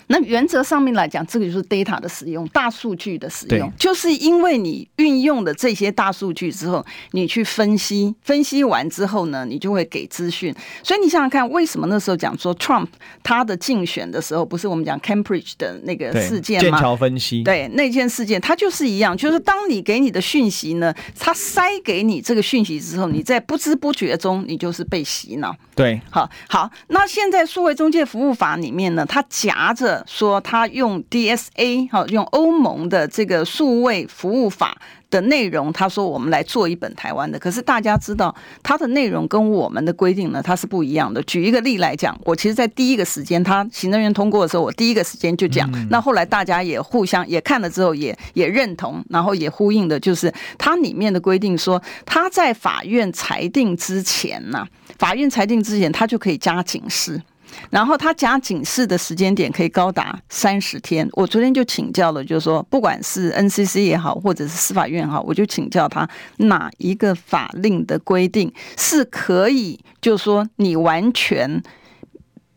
[0.08, 10.54] 那原则上面来讲，这个就是 data 的使用，大数据的使用，就是因为你运用了这些大数据之后，你去分析，分析完之后呢，你就会给资讯。
[10.82, 12.88] 所以你想想看，为什么那时候讲说 Trump
[13.22, 16.70] 他的竞选的时候，不是我们讲 Cambridge 的那个事件吗？
[16.70, 25.54] 剑桥分析，对，那件事件，它就是一样，就是当你给你的讯息呢，他塞给你这个讯息之后，你在不知不觉中，你就是被洗脑。
[25.74, 29.97] 对，好，好，那现在数位中介服务法里面呢，它夹着。
[30.06, 34.76] 说他用 DSA 哈，用欧盟的这个数位服务法
[35.10, 37.38] 的内容，他说我们来做一本台湾的。
[37.38, 41.22] 可是大家知道，它的内容跟我们的规定呢，它是不一样的。
[41.22, 45.70] 举一个例来讲，我其实在第一个时间，他行政院通过的时候，我第一个时间就讲。
[45.90, 54.66] 那后来大家也互相也看了之后，也也认同，然后也呼应的，就是它里面的规定说，他在法院裁定之前呐，
[54.98, 57.22] 法院裁定之前，他就可以加警示。
[57.70, 61.08] 然后他加警示的时间点可以高达三十天。
[61.12, 71.62] 我昨天就请教了，就是说，不管是 NCC 也好，或者是司法院也好，我就请教他哪一个法令的规定是可以，就是说你完全。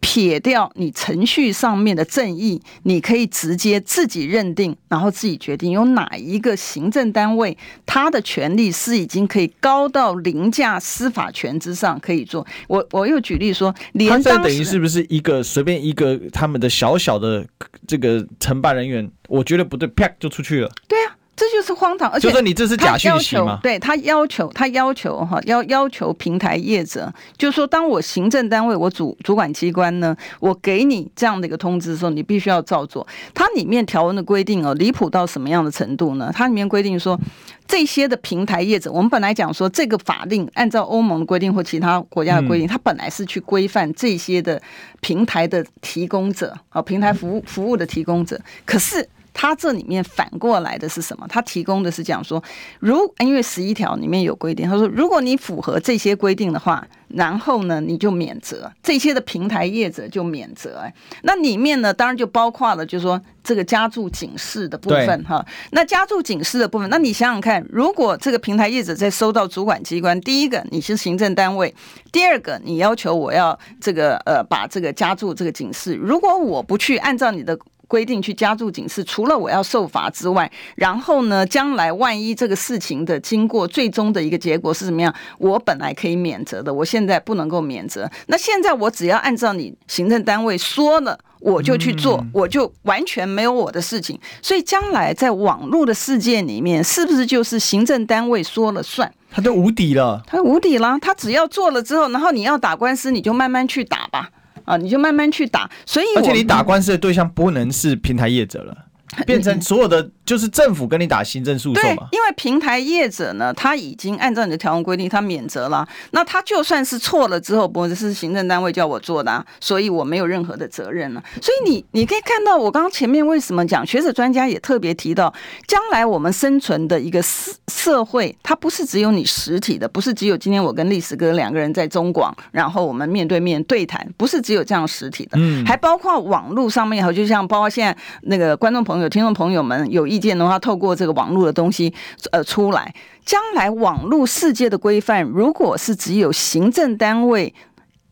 [0.01, 12.45] 撇掉你程序上面的正义，你可以直接自己认定，然后自己决定有哪一个行政单位，他的权力是已经可以高到凌驾司法权之上可以做。
[12.67, 17.47] 我我又举例说，连当等于是不是一个随便一个他们的小小的
[17.87, 20.71] 这个承办人员，我觉得不对，啪就出去了。
[20.87, 21.15] 对啊。
[21.61, 23.59] 是荒唐，而且就是你这是假讯息吗？
[23.61, 33.05] 对，他要求，他要求哈，要要求平台业者，就是说，当我行政单位，我主主管机关呢，我给你这样的一个通知的时候，你必须要照做。
[33.33, 36.31] 它里面条文的规定哦，离谱到什么样的程度呢？
[36.33, 37.19] 它里面规定说，
[37.67, 44.61] 这些的平台业者，我们本来讲说，这个法令按照欧盟的规定或其他国家的规定，它本来是去规范这些的
[44.99, 49.07] 平台的提供者啊，平台服务服务的提供者，可是。
[49.33, 51.25] 它这里面反过来的是什么？
[51.29, 52.43] 它提供的是讲说，
[52.79, 60.79] 如因为十一条里面有规定，他说如果你符合这些规定的话，然后呢你就免责，这些的平台业者就免责。
[60.79, 65.45] 哎，那里面呢当然就包括了，就是说这个加注警示的部分哈。
[65.71, 71.73] 那加注警示的部分，那你想想看，如果这个平台业者在收到主管机关，第一个你是行政单位，
[72.11, 77.57] 第二个你要求我要这个呃把这个加注这个警示，如果我不去按照你的。
[77.91, 88.09] 规定去加注警示，除了我要受罚之外，然后呢，将来万一这个事情的经过最终的一个结果是怎么样，我本来可以免责的，我现在不能够免责。
[88.27, 94.17] 那现在我只要按照你行政单位说了，我就去做，我就完全没有我的事情。
[94.41, 99.11] 所以将来在网络的世界里面，是不是就是行政单位说了算？
[99.29, 104.29] 他就无底了，他无底了，他只要做了之后，然后你要打官司，你就慢慢去打吧。
[104.65, 108.75] 啊，你就慢慢去打，所以而且你打官司的对象不能是平台业者了，
[109.25, 110.09] 变成所有的。
[110.23, 112.07] 就是政府跟你打行政诉讼嘛？
[112.09, 115.85] 对，因为平台业者呢，他已经按照你的条文规定，他免责了。
[116.11, 121.21] 那他就算是错了之后，不是行政单位叫我做的，啊，所以我没有任何的责任了。
[121.41, 125.33] 所以你你可以看到，我刚刚前面为什么讲学者专家也特别提到，
[125.67, 141.93] 将来我们生存的一个社社会，它不是只有你实体的，不是只有今天我跟历史哥两个人在中广，然后我们面对面对谈，不是只有这样实体的，嗯，还包括网络上面，还有就像包括现在那个观众朋友、有听众朋友们有意见的话，透过这个网络的东西，
[142.31, 142.93] 呃，出来，
[143.25, 147.53] 将来网络世界的规范，如果是只有行政单位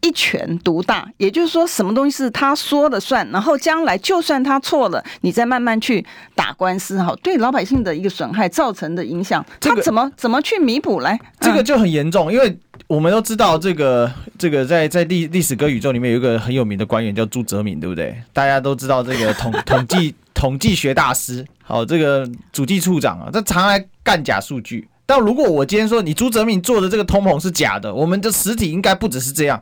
[0.01, 11.19] 一权独大，也就是说，什么东西是他说了算，然后将来就算他错了，你再慢慢去打官司，哈，对老百姓的一个损害造成的影响，他怎么怎么去弥补来？
[11.39, 18.15] 这个就很严重，因为我们都知道，这个这个在在历历史歌宇宙里面有一个很有名的官员叫朱泽敏，对不对？
[18.31, 20.15] 大家都知道这个 统统计。
[20.31, 24.87] 统计学大师，好，这个主计处长啊，他常来干假数据。
[25.05, 29.61] 但如果我今天说你朱泽敏做的这个通膨是假的，我们的实体应该不只是这样。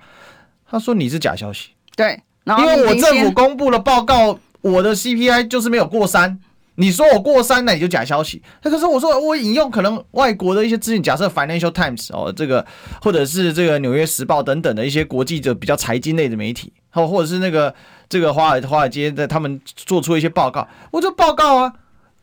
[0.70, 6.39] 他说你是假消息，对，因为我政府公布了报告，我的 CPI 就是没有过三。
[6.76, 8.41] 你说我过三，那你就假消息。
[8.61, 12.65] 那可是我说我引用可能外国的一些资讯，假设 Financial Times 哦，这个
[13.01, 17.74] 或者是这个纽约时报等等的一些国际的比较财经类的媒体，或或者是那个。
[18.09, 21.74] 这个华尔华尔街的他们做出一些报告，我就报告啊。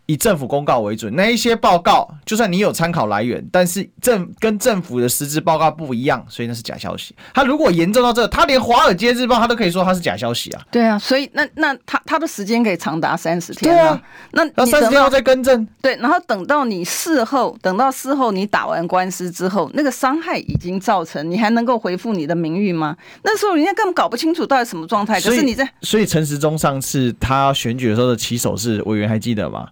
[0.07, 7.15] 以政府公告为准，那一些报告就算你有参考来源，但是政跟政府的实质报告不一样，所以那是假消息。
[7.33, 10.63] 他如果严重到这，他连《华尔街日报》他都可以说他是假消息啊。
[10.71, 13.75] 对啊，所以那那他他的时间可以长达三十天。
[13.75, 14.03] 对啊，
[14.33, 15.67] 那那三十天后再更正。
[15.81, 22.95] 对，然后等到你事后，等到事后你打完官司之后，那个伤害已经造成，你还能够回复你的名誉吗？
[23.23, 25.19] 那时候人家根本搞不清楚到底什么状态。
[25.19, 29.67] 可是你在，所以陈时中上次他选举的时候的起手是，委员还记得吗？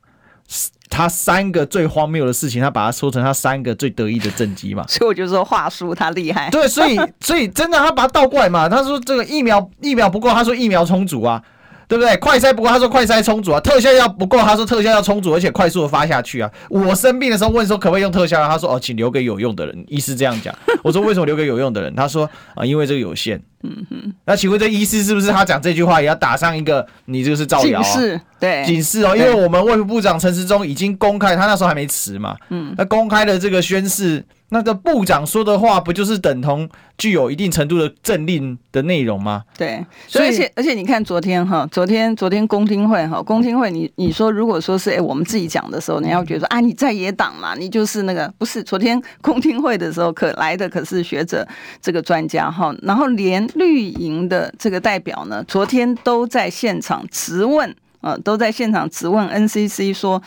[0.91, 6.51] 他三个最荒谬的事情，他把它说成他三个最得意的政绩嘛， 所以我就说话术他厉害。
[6.51, 11.43] 对，所以 所以真的他把它倒过来嘛，他说这个疫苗疫苗不够，他说疫苗充足啊，
[11.89, 12.15] 对不对？
[12.19, 16.51] 快筛不够，他说快筛充足啊，特效药不够，他说特效药充足，而且快速的发下去啊。
[16.69, 20.55] 我生病的时候问说可不可以用特效药，他说哦，请留给有用的人，医师这样讲。
[20.85, 21.95] 我说为什么留给有用的人？
[21.95, 23.43] 他说啊，因为这个有限。
[23.63, 27.83] 嗯哼，那请问这医师是不是他讲这句话也要打上一个你这个是造谣啊？
[27.83, 34.25] 警示，对，警示哦，因为我们卫福部长陈时中已经公开，他那时候还没辞嘛，嗯，那公开的这个宣誓。
[34.55, 39.45] 那个部长说的话不就是等同具有一定程度的政令的内容吗？
[39.57, 48.63] 对，所以而且而且你看昨天哈，昨天昨天公听会哈，公听会你你说如果说是哎我们自己讲的时候，你要觉得说啊你在野党嘛，你就是那个不是？
[48.63, 51.49] 昨天公听会的时候可来的可是学者
[51.81, 60.23] 这个专家哈，然后连绿营的这个代表呢，昨天都在现场质问啊，都在现场质问 NCC 说。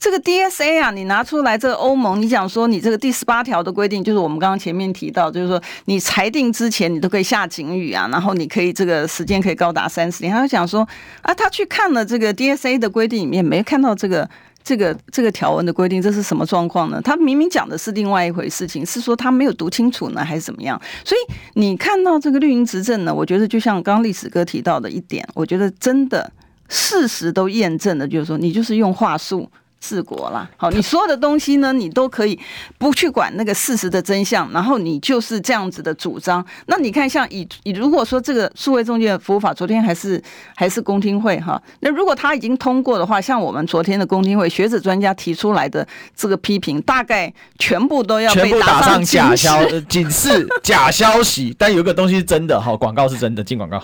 [0.00, 10.32] 这个 DSA 啊，你拿出来这个欧盟，你讲说你这个第十八条的规定，就是我们刚刚前面提到，就是说你裁定之前你都可以下警语啊，然后你可以这个时间可以高达三十天。
[10.32, 10.88] 他就讲说
[11.22, 14.30] 啊，他去看了这个 DSA 的规定里面，没看到这个
[14.62, 17.00] 这个这个条文的规定，这是什么状况呢？
[17.02, 20.80] 他明明讲的是另外一回事情，是说他没有读清楚呢，还是怎么样？
[21.04, 26.30] 所以你看到这个绿营执政呢，我觉得就像刚刚历史哥提到的一点，我觉得真的
[26.68, 29.50] 事实都验证了，就是说你就是用话术。
[29.80, 32.38] 治国啦，好，你所有的东西呢，你都可以
[32.78, 36.44] 不去管那个事实的真相，然后你就是这样子的主张。
[36.66, 40.20] 那你看，像以以如果说这个数位中介服务法，昨天还是
[40.56, 51.54] 还是公听会哈，那如果他已经通过的话，像我们昨天的公听会，学者专家提出来的这个批评，大概全部都要被打上假消警示、 假消息。
[51.56, 53.80] 但有一个东西是真的哈，广告是真的，进广告。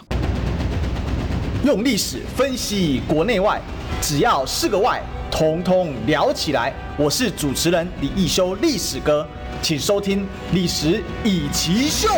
[1.65, 3.61] 用历史分析国内外。
[4.01, 5.03] 只要是个“外”，
[5.35, 6.73] 统统聊起来。
[6.97, 9.27] 我是主持人李一修，历史哥，
[9.61, 10.21] 请收听
[10.53, 12.09] 《历史以奇秀》。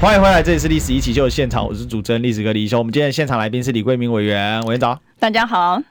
[0.00, 2.78] 欢迎回来，这里是《历史以奇秀》的现场，我是主持人历史哥李一修。
[2.78, 4.96] 我们今天的现场来宾是李桂明委员，委员早。
[5.18, 5.82] 大家好。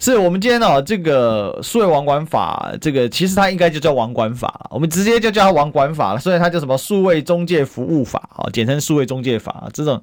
[0.00, 9.68] 是我们今天哦，这个数位网管法，这个其实它应该就叫网管法，我们直接就叫它网管法了，所以它叫什么数位中介服务法啊，简称数位中介法。
[9.72, 10.00] 这种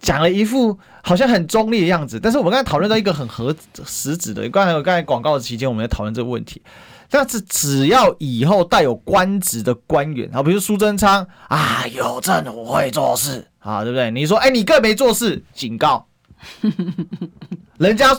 [0.00, 6.62] 讲了一副好像很中立的样子，但是我们刚才讨论到一个很合实质的，刚才我刚才广告的期间我们在讨论这个问题，
[7.10, 14.10] 但是只要以后带有官职的官员啊，比如苏贞昌啊，有政府会做事啊，对不对？
[14.10, 16.06] 你说哎，你更没做事，警告，
[17.76, 18.18] 人家。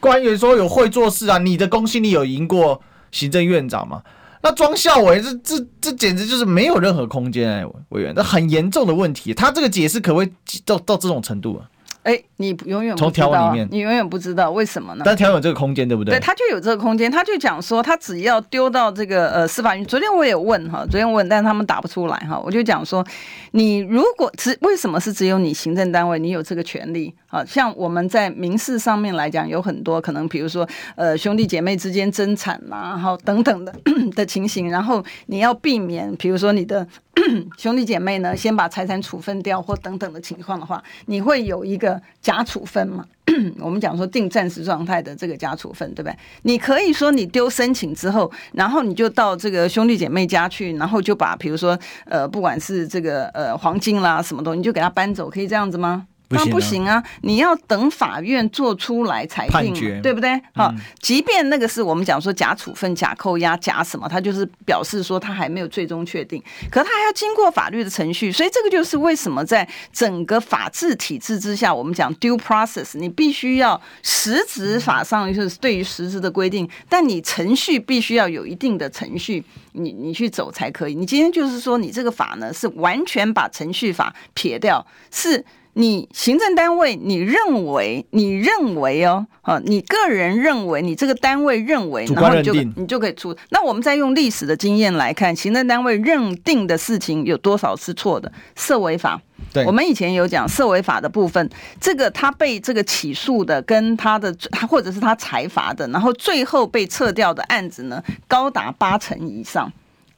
[0.00, 2.80] 官员说有会做事啊，你的公信力有赢过
[3.10, 4.02] 行政院长吗？
[4.40, 9.34] 那庄孝伟这这这简直就是没有任何空间哎，委员，这很严重的问题。
[9.34, 10.30] 他这个解释可会
[10.64, 11.68] 到到这种程度啊？
[12.04, 15.02] 哎、欸，你永远从条文里面，你永远不知道为什么呢？
[15.04, 16.14] 但条文有这个空间，对不对？
[16.14, 19.84] 对，他就有这个空间，他就讲说，他只要丢到这个呃司法院。
[19.84, 22.40] 昨天我也问哈，昨天问，但是他们打不出来哈。
[22.42, 23.04] 我就讲说，
[23.50, 27.14] 你如果只为什么是只有你行政单位你有这个权利？
[27.26, 33.74] 啊，像我们在民事上面来讲，有很多可能，比如说呃兄弟姐妹之间争产啦，然后等等的
[34.16, 36.86] 的情形，然后你要避免，比如说你的。
[37.56, 43.04] 兄弟姐妹呢，先把财产处分掉或等等的情况的话，你会有一个假处分嘛？
[43.60, 46.16] 我们讲说定暂时状态的这个假处分，对不对？
[46.42, 56.06] 你可以说你丢申请之后，然后你就到这个兄弟姐妹家去，然后就把比如说呃，不管是这个呃黄金啦什么东西，你就给他搬走，可以这样子吗？
[56.30, 57.02] 那不，不行啊！
[57.22, 60.38] 你要等法院做出来裁定，对不对？
[60.54, 80.94] 好、嗯，即便那个是我们讲说假处分、假扣押、假什么，他就是表示说他还没有最终确定，可他还要经过法律的程序，所以这个就是为什么在整个法治体制之下，我们讲 due process，你必须要实质法上就是对于实质的规定，但你程序必须要有一定的程序，你你去走才可以。
[80.94, 85.42] 你今天就是说你这个法呢是完全把程序法撇掉，是。
[85.74, 93.36] 你行政单位，你认为，你认为哦，啊，你个人认为，你这个单位认为，然后你就你就可以出。
[93.50, 98.32] 那我们再用历史的经验来看，行政单位认定的事情有多少是错的？
[98.56, 99.20] 涉违法，
[99.52, 101.48] 对，我们以前有讲涉违法的部分，
[101.80, 104.34] 这个他被这个起诉的，跟他的
[104.68, 109.72] 或者是他裁罚的，然后最后被撤掉的案子呢，高达八成以上，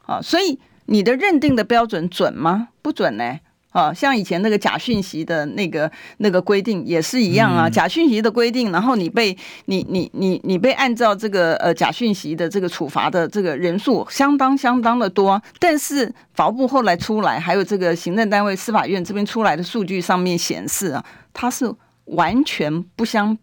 [0.06, 2.68] 啊，所以你的认定的标准准吗？
[2.80, 3.38] 不准呢。
[3.70, 21.72] 啊，像以前那个假讯息的那个那个规定也是一样啊，假讯息的规定，然后你被你你你你被按照这个呃假讯息的这个处罚的这个人数相当相当的多，但是法务部后来出来，还有这个行政单位司法院这边出来的数据上面显示啊，它是
[22.06, 23.38] 完全不相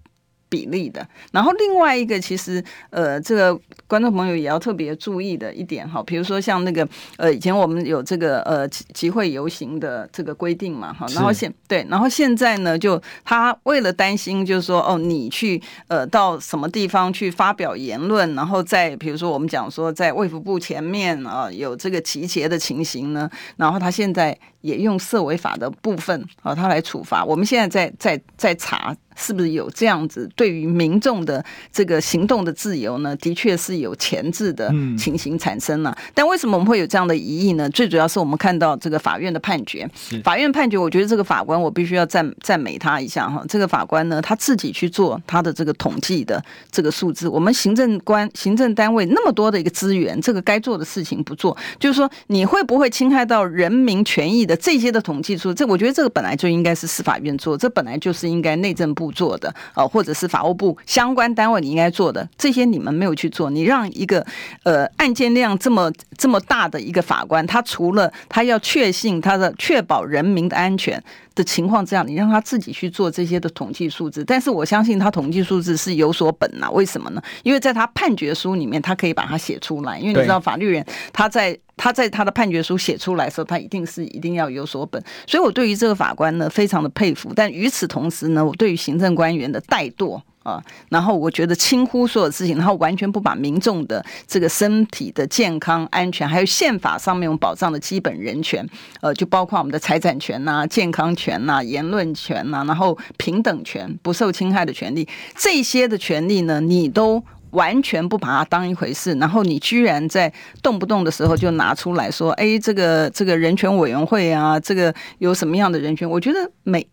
[0.50, 27.24] 比例的，然后另外一个其实呃，这个观众朋友也要特别注意的一点哈，比如说像那个呃，以前我们有这个呃集集会游行的这个规定嘛哈，然后现对，然后现在呢，就他为了担心，就是说哦，你去呃到什么地方去发表言论，然后在比如说我们讲说在卫福部前面啊有这个集结的情形呢，然后他现在也用涉违法的部分啊，他来处罚。
[27.24, 28.96] 我们现在在在在查。
[29.18, 31.44] 是不是有这样子对于民众的
[31.74, 33.16] 这个行动的自由呢？
[33.18, 35.98] 的确是有前置的情形产生了。
[36.14, 37.68] 但为什么我们会有这样的疑义呢？
[37.72, 39.90] 最主要是我们看到这个法院的判决。
[40.24, 43.44] 法院判决，我觉得这个法官我必须要赞赞美他一下哈。
[43.50, 46.42] 这个法官呢，他自己去做他的这个统计的
[46.72, 47.28] 这个数字。
[47.28, 55.52] 我们行政官、行政单位那么多的一个资源，这个该做的事情不做，就是说你会不会侵害到人民权益的这些的统计数？
[55.54, 59.07] 这我觉得这个本来就应该是司法院做，这本来就是应该内政部。
[59.12, 63.50] 做的啊，或者是法务部相关单位你应该做的这些，你们没有去做。
[63.50, 64.26] 你让一个
[64.64, 71.02] 呃案件量这么这么大的一个法官，他除了他要确信他的确保人民的安全
[71.36, 74.24] 的情况这样，你让他自己去做这些的统计数字。
[74.26, 76.70] 但是我相信他统计数字是有所本呐。
[76.72, 77.22] 为什么呢？
[77.44, 80.00] 因为在他判决书里面，他可以把它写出来。
[80.00, 81.58] 因为你知道，法律人他在。
[81.78, 87.32] 他在他的判决书写出来的时候，他一定是一定要有所本，所以我对于这个法官呢非常的佩服。
[87.36, 98.68] 但与此同时呢，我对于行政官员的怠惰啊，然后我觉得轻忽所有事情，然后完全不把民众的这个身体的健康安全，还有宪法上面有保障的基本人权，
[99.02, 107.24] 呃，就包括我们的财产权呐、健康权呐、言论权呐，然后平等权、不受侵害的权利，这些的权利呢，你都。
[107.52, 110.32] 完全不把它当一回事，然后你居然在
[110.62, 116.86] 动不动的时候就拿出来说：“哎，这个这个人权委员会啊，这个有什么样的人权？”我觉得每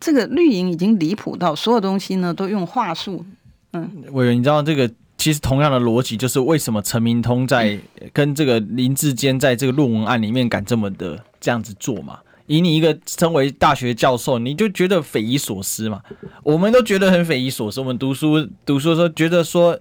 [0.00, 3.24] 这个绿营已经离谱到所有东西呢都用话术
[3.72, 7.78] 嗯，委员，你知道这个其实同样的逻辑，就是为什么陈明通在
[8.12, 12.18] 跟这个林志坚在这个论文案里面敢这么的这样子做嘛？
[12.50, 16.02] 以你一个身为大学教授，你就觉得匪夷所思嘛？
[16.42, 17.80] 我们都觉得很匪夷所思。
[17.80, 19.78] 我们读书读书的时候觉得说，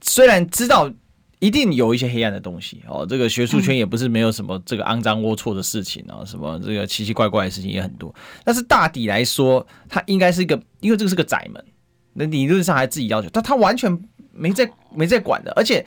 [0.00, 0.90] 虽然知道。
[1.42, 8.14] 一定有一些黑暗的东西哦，这个学术圈也不是没有什么这个肮脏龌龊的事情啊，什么这个奇奇怪怪的事情也很多。
[8.44, 11.64] 但是大抵来说，它应该是一个，因为这个是个窄门，
[12.12, 13.90] 那理论上还自己要求，但他完全
[14.34, 15.82] 没在没在管的，而且。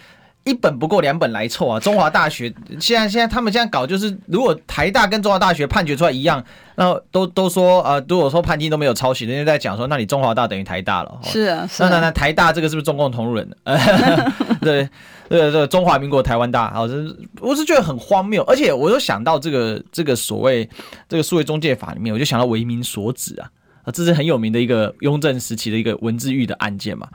[0.46, 1.80] 一本不够两本来凑啊！
[1.80, 6.44] 中华大学现在现在他们现在搞就是，如果台大跟中华大学判决出来一样，
[6.76, 11.20] 那都都说呃，如果说判定都没有抄袭，人家在讲说，那你中华大等于台大了。
[11.24, 11.88] 是啊，是啊。
[11.90, 13.50] 那那那台大这个是不是中共同路人？
[14.60, 14.90] 对
[15.30, 20.70] 对对，中华民国台湾大，好，这是我是觉得很荒谬，而且我又想到这个这个所谓
[21.08, 23.50] 这个数位中介法里面，我就想到为民所指啊，
[23.84, 27.08] 啊，这是很有名的一个雍正时期的一个文字狱的案件嘛。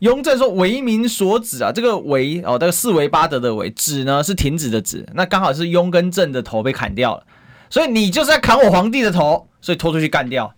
[0.00, 7.24] 雍正说：“为民所指啊，这个为哦，这个四维八德的为指呢是停止的止，那刚好是雍跟正的头被砍掉了，
[7.70, 10.52] 所以你就是在砍我皇帝的头，所以拖出去干掉，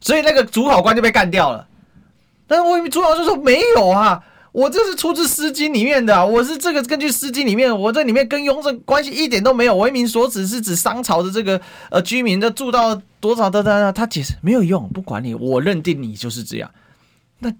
[0.00, 1.66] 所以那个主考官就被干掉了。
[2.46, 4.22] 但是我以为主考就说没有啊，
[4.52, 9.76] 我这是出自《诗经》里面的，我是这个根据《诗经》里面，我这里面跟雍正关系一点都没有。
[9.76, 11.60] 为民所指是指商朝的这个
[11.90, 16.70] 呃居民的住到多少的的，他解释没有用，不管你，我认定你就是这样。”
[17.40, 17.52] 那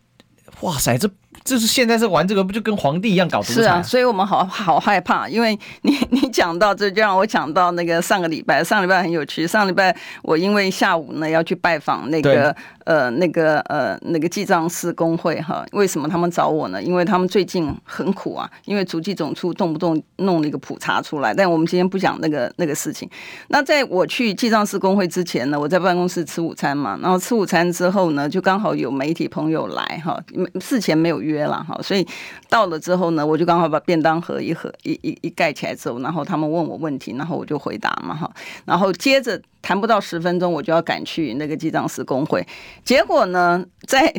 [0.60, 1.10] 哇塞，这
[1.42, 3.54] 这是现在是玩这个，不就跟皇帝一样搞独裁？
[3.54, 9.46] 是啊，所以我们好好害怕，因为你你讲到这，就让我讲到那个上个礼拜，上礼拜很有趣。
[9.46, 12.54] 上礼拜我因为下午呢要去拜访那个
[12.84, 16.82] 呃那个呃那个记账师工会哈，为什么他们找我呢？
[16.82, 21.34] 因为他们最近很苦啊，因为足迹总处动不动弄了一个普查出来。
[21.34, 23.08] 但我们今天不讲那个 那个事情。
[23.48, 30.18] 那在我去记账师工会之前呢，我在办公室吃午餐嘛，然后吃午餐之后呢，就刚好有媒体朋友来哈。
[30.60, 32.06] 事前没有约了哈，所以
[32.48, 38.30] 到了之后呢，我就刚好把便当盒一盒一一一盖起来之后，然后他们问我问题，然后我就回答嘛哈，
[38.64, 42.46] 然后接着谈不到十分钟，我就要赶去那个记账师工会，
[42.84, 44.12] 结果呢，在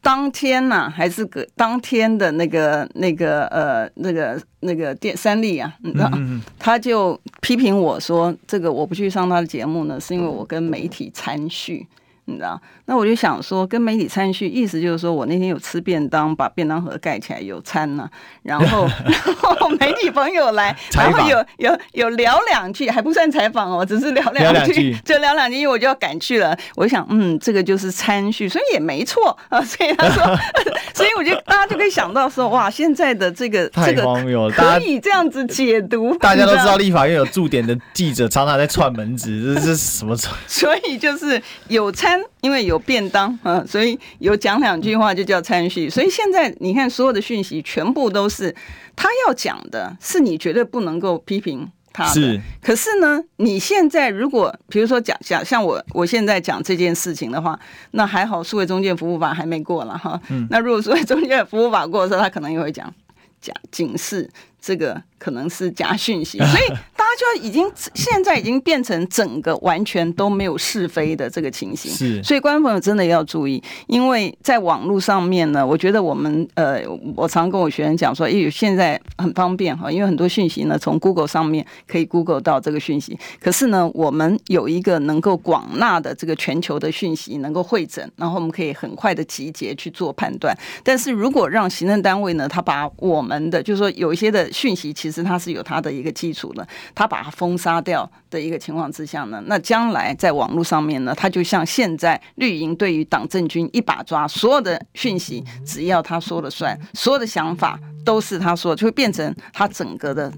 [0.00, 6.10] 当天呐、啊，还是个当天的那个那个呃那个那个电三立啊，你知道，
[6.60, 11.86] 他就批评我说，这个我不去上他的节目呢，是因为我跟媒体参叙。
[12.26, 18.10] 你知道，那我就想说，跟媒体餐叙，意思就是说我那天有吃便当，把便当盒盖起来有餐呢、啊，
[18.42, 26.56] 然后 然后媒体朋友来， 然后有有有聊两句，还不算采访哦，只是聊两句，就聊两句，因为我就要赶去了。
[26.76, 29.60] 我就想，嗯，这个就是餐叙，所以也没错啊。
[29.62, 30.24] 所以他说，
[30.94, 34.02] 所以我就大家就可以想到说，哇，现在的这个这个
[34.50, 36.16] 可以这样子解读。
[36.18, 40.14] 大家都知道立法院有驻点的记者常常在串门子，这是什么？
[40.46, 41.90] 所以就是有
[42.20, 42.30] 参。
[42.40, 45.88] 因为有便当啊， 所以有讲两句话就叫参叙。
[45.88, 48.54] 所以现在你看，所有的讯息全部都是
[48.94, 52.12] 他要讲的，是你绝对不能够批评他的。
[52.12, 52.40] 是。
[52.62, 57.58] 可是呢，你现在如果比如说讲讲像我我现在讲这件事情的话，
[57.92, 60.20] 那还好，数位中介服务法还没过了哈。
[60.28, 60.46] 嗯。
[60.50, 62.92] 那如果数位中介服务法过的时候，他可能也会讲
[63.40, 64.28] 讲警示。
[64.64, 71.92] 这个可能是假讯息，所以大家就已经现在已经变成整个完全都没有是非的这个情形。
[71.92, 76.82] 是，所以观众朋友真的要注意，因为在网络上面呢，我觉得我们呃，
[77.14, 90.56] 我常跟我学生讲说，因为现在很方便哈，因为很多讯息呢从 Google 上面可以 Google 到这个讯息，可是呢，我们有一个能够广纳的这个全球的讯息能够会诊，然后我们可以很快的集结去做判断。
[90.82, 94.50] 但是如果让行政单位呢，他把我们的就是说有一些的。
[94.54, 110.32] 讯息其实它是有它的一个基础的，它把它封杀掉的一个情况之下呢，那将来在网络上面呢，它就像现在绿营对于党政军一把抓，所有的讯息只要他说了算，所有的想法都是他说，就会变成他整个的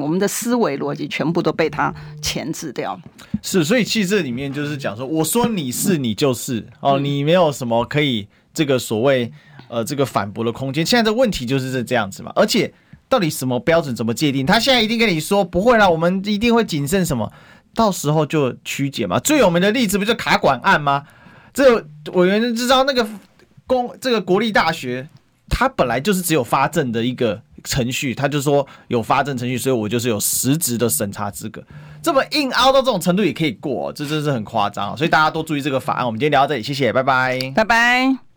[0.00, 2.98] 我们的思维逻辑全部都被他钳制掉。
[3.42, 9.30] 是，所以其实这里面就是讲说，我说你是你就是哦，你没有什么可以这个所谓
[9.68, 10.84] 呃这个反驳的空间。
[10.86, 12.72] 现在的问题就是这这样子嘛，而且。
[13.08, 14.44] 到底什么标准怎么界定？
[14.44, 17.32] 他现在一定跟你说不会啦，我们一定会谨慎什么，
[17.74, 19.18] 到时候就曲解嘛。
[19.18, 21.04] 最有名的例子不就卡管案吗？
[21.54, 23.06] 这委员知道那个
[23.66, 25.08] 公这个国立大学，
[25.48, 31.62] 他本来就是只有发证的一个程序，他就说有发证程序，所以我就是有实质的审查资格。
[32.00, 34.96] 这么硬凹到这种程度也可以过，这真是很夸张。
[34.96, 36.06] 所以大家多注意这个法案。
[36.06, 38.27] 我们今天聊到这里，谢谢，拜拜，拜拜。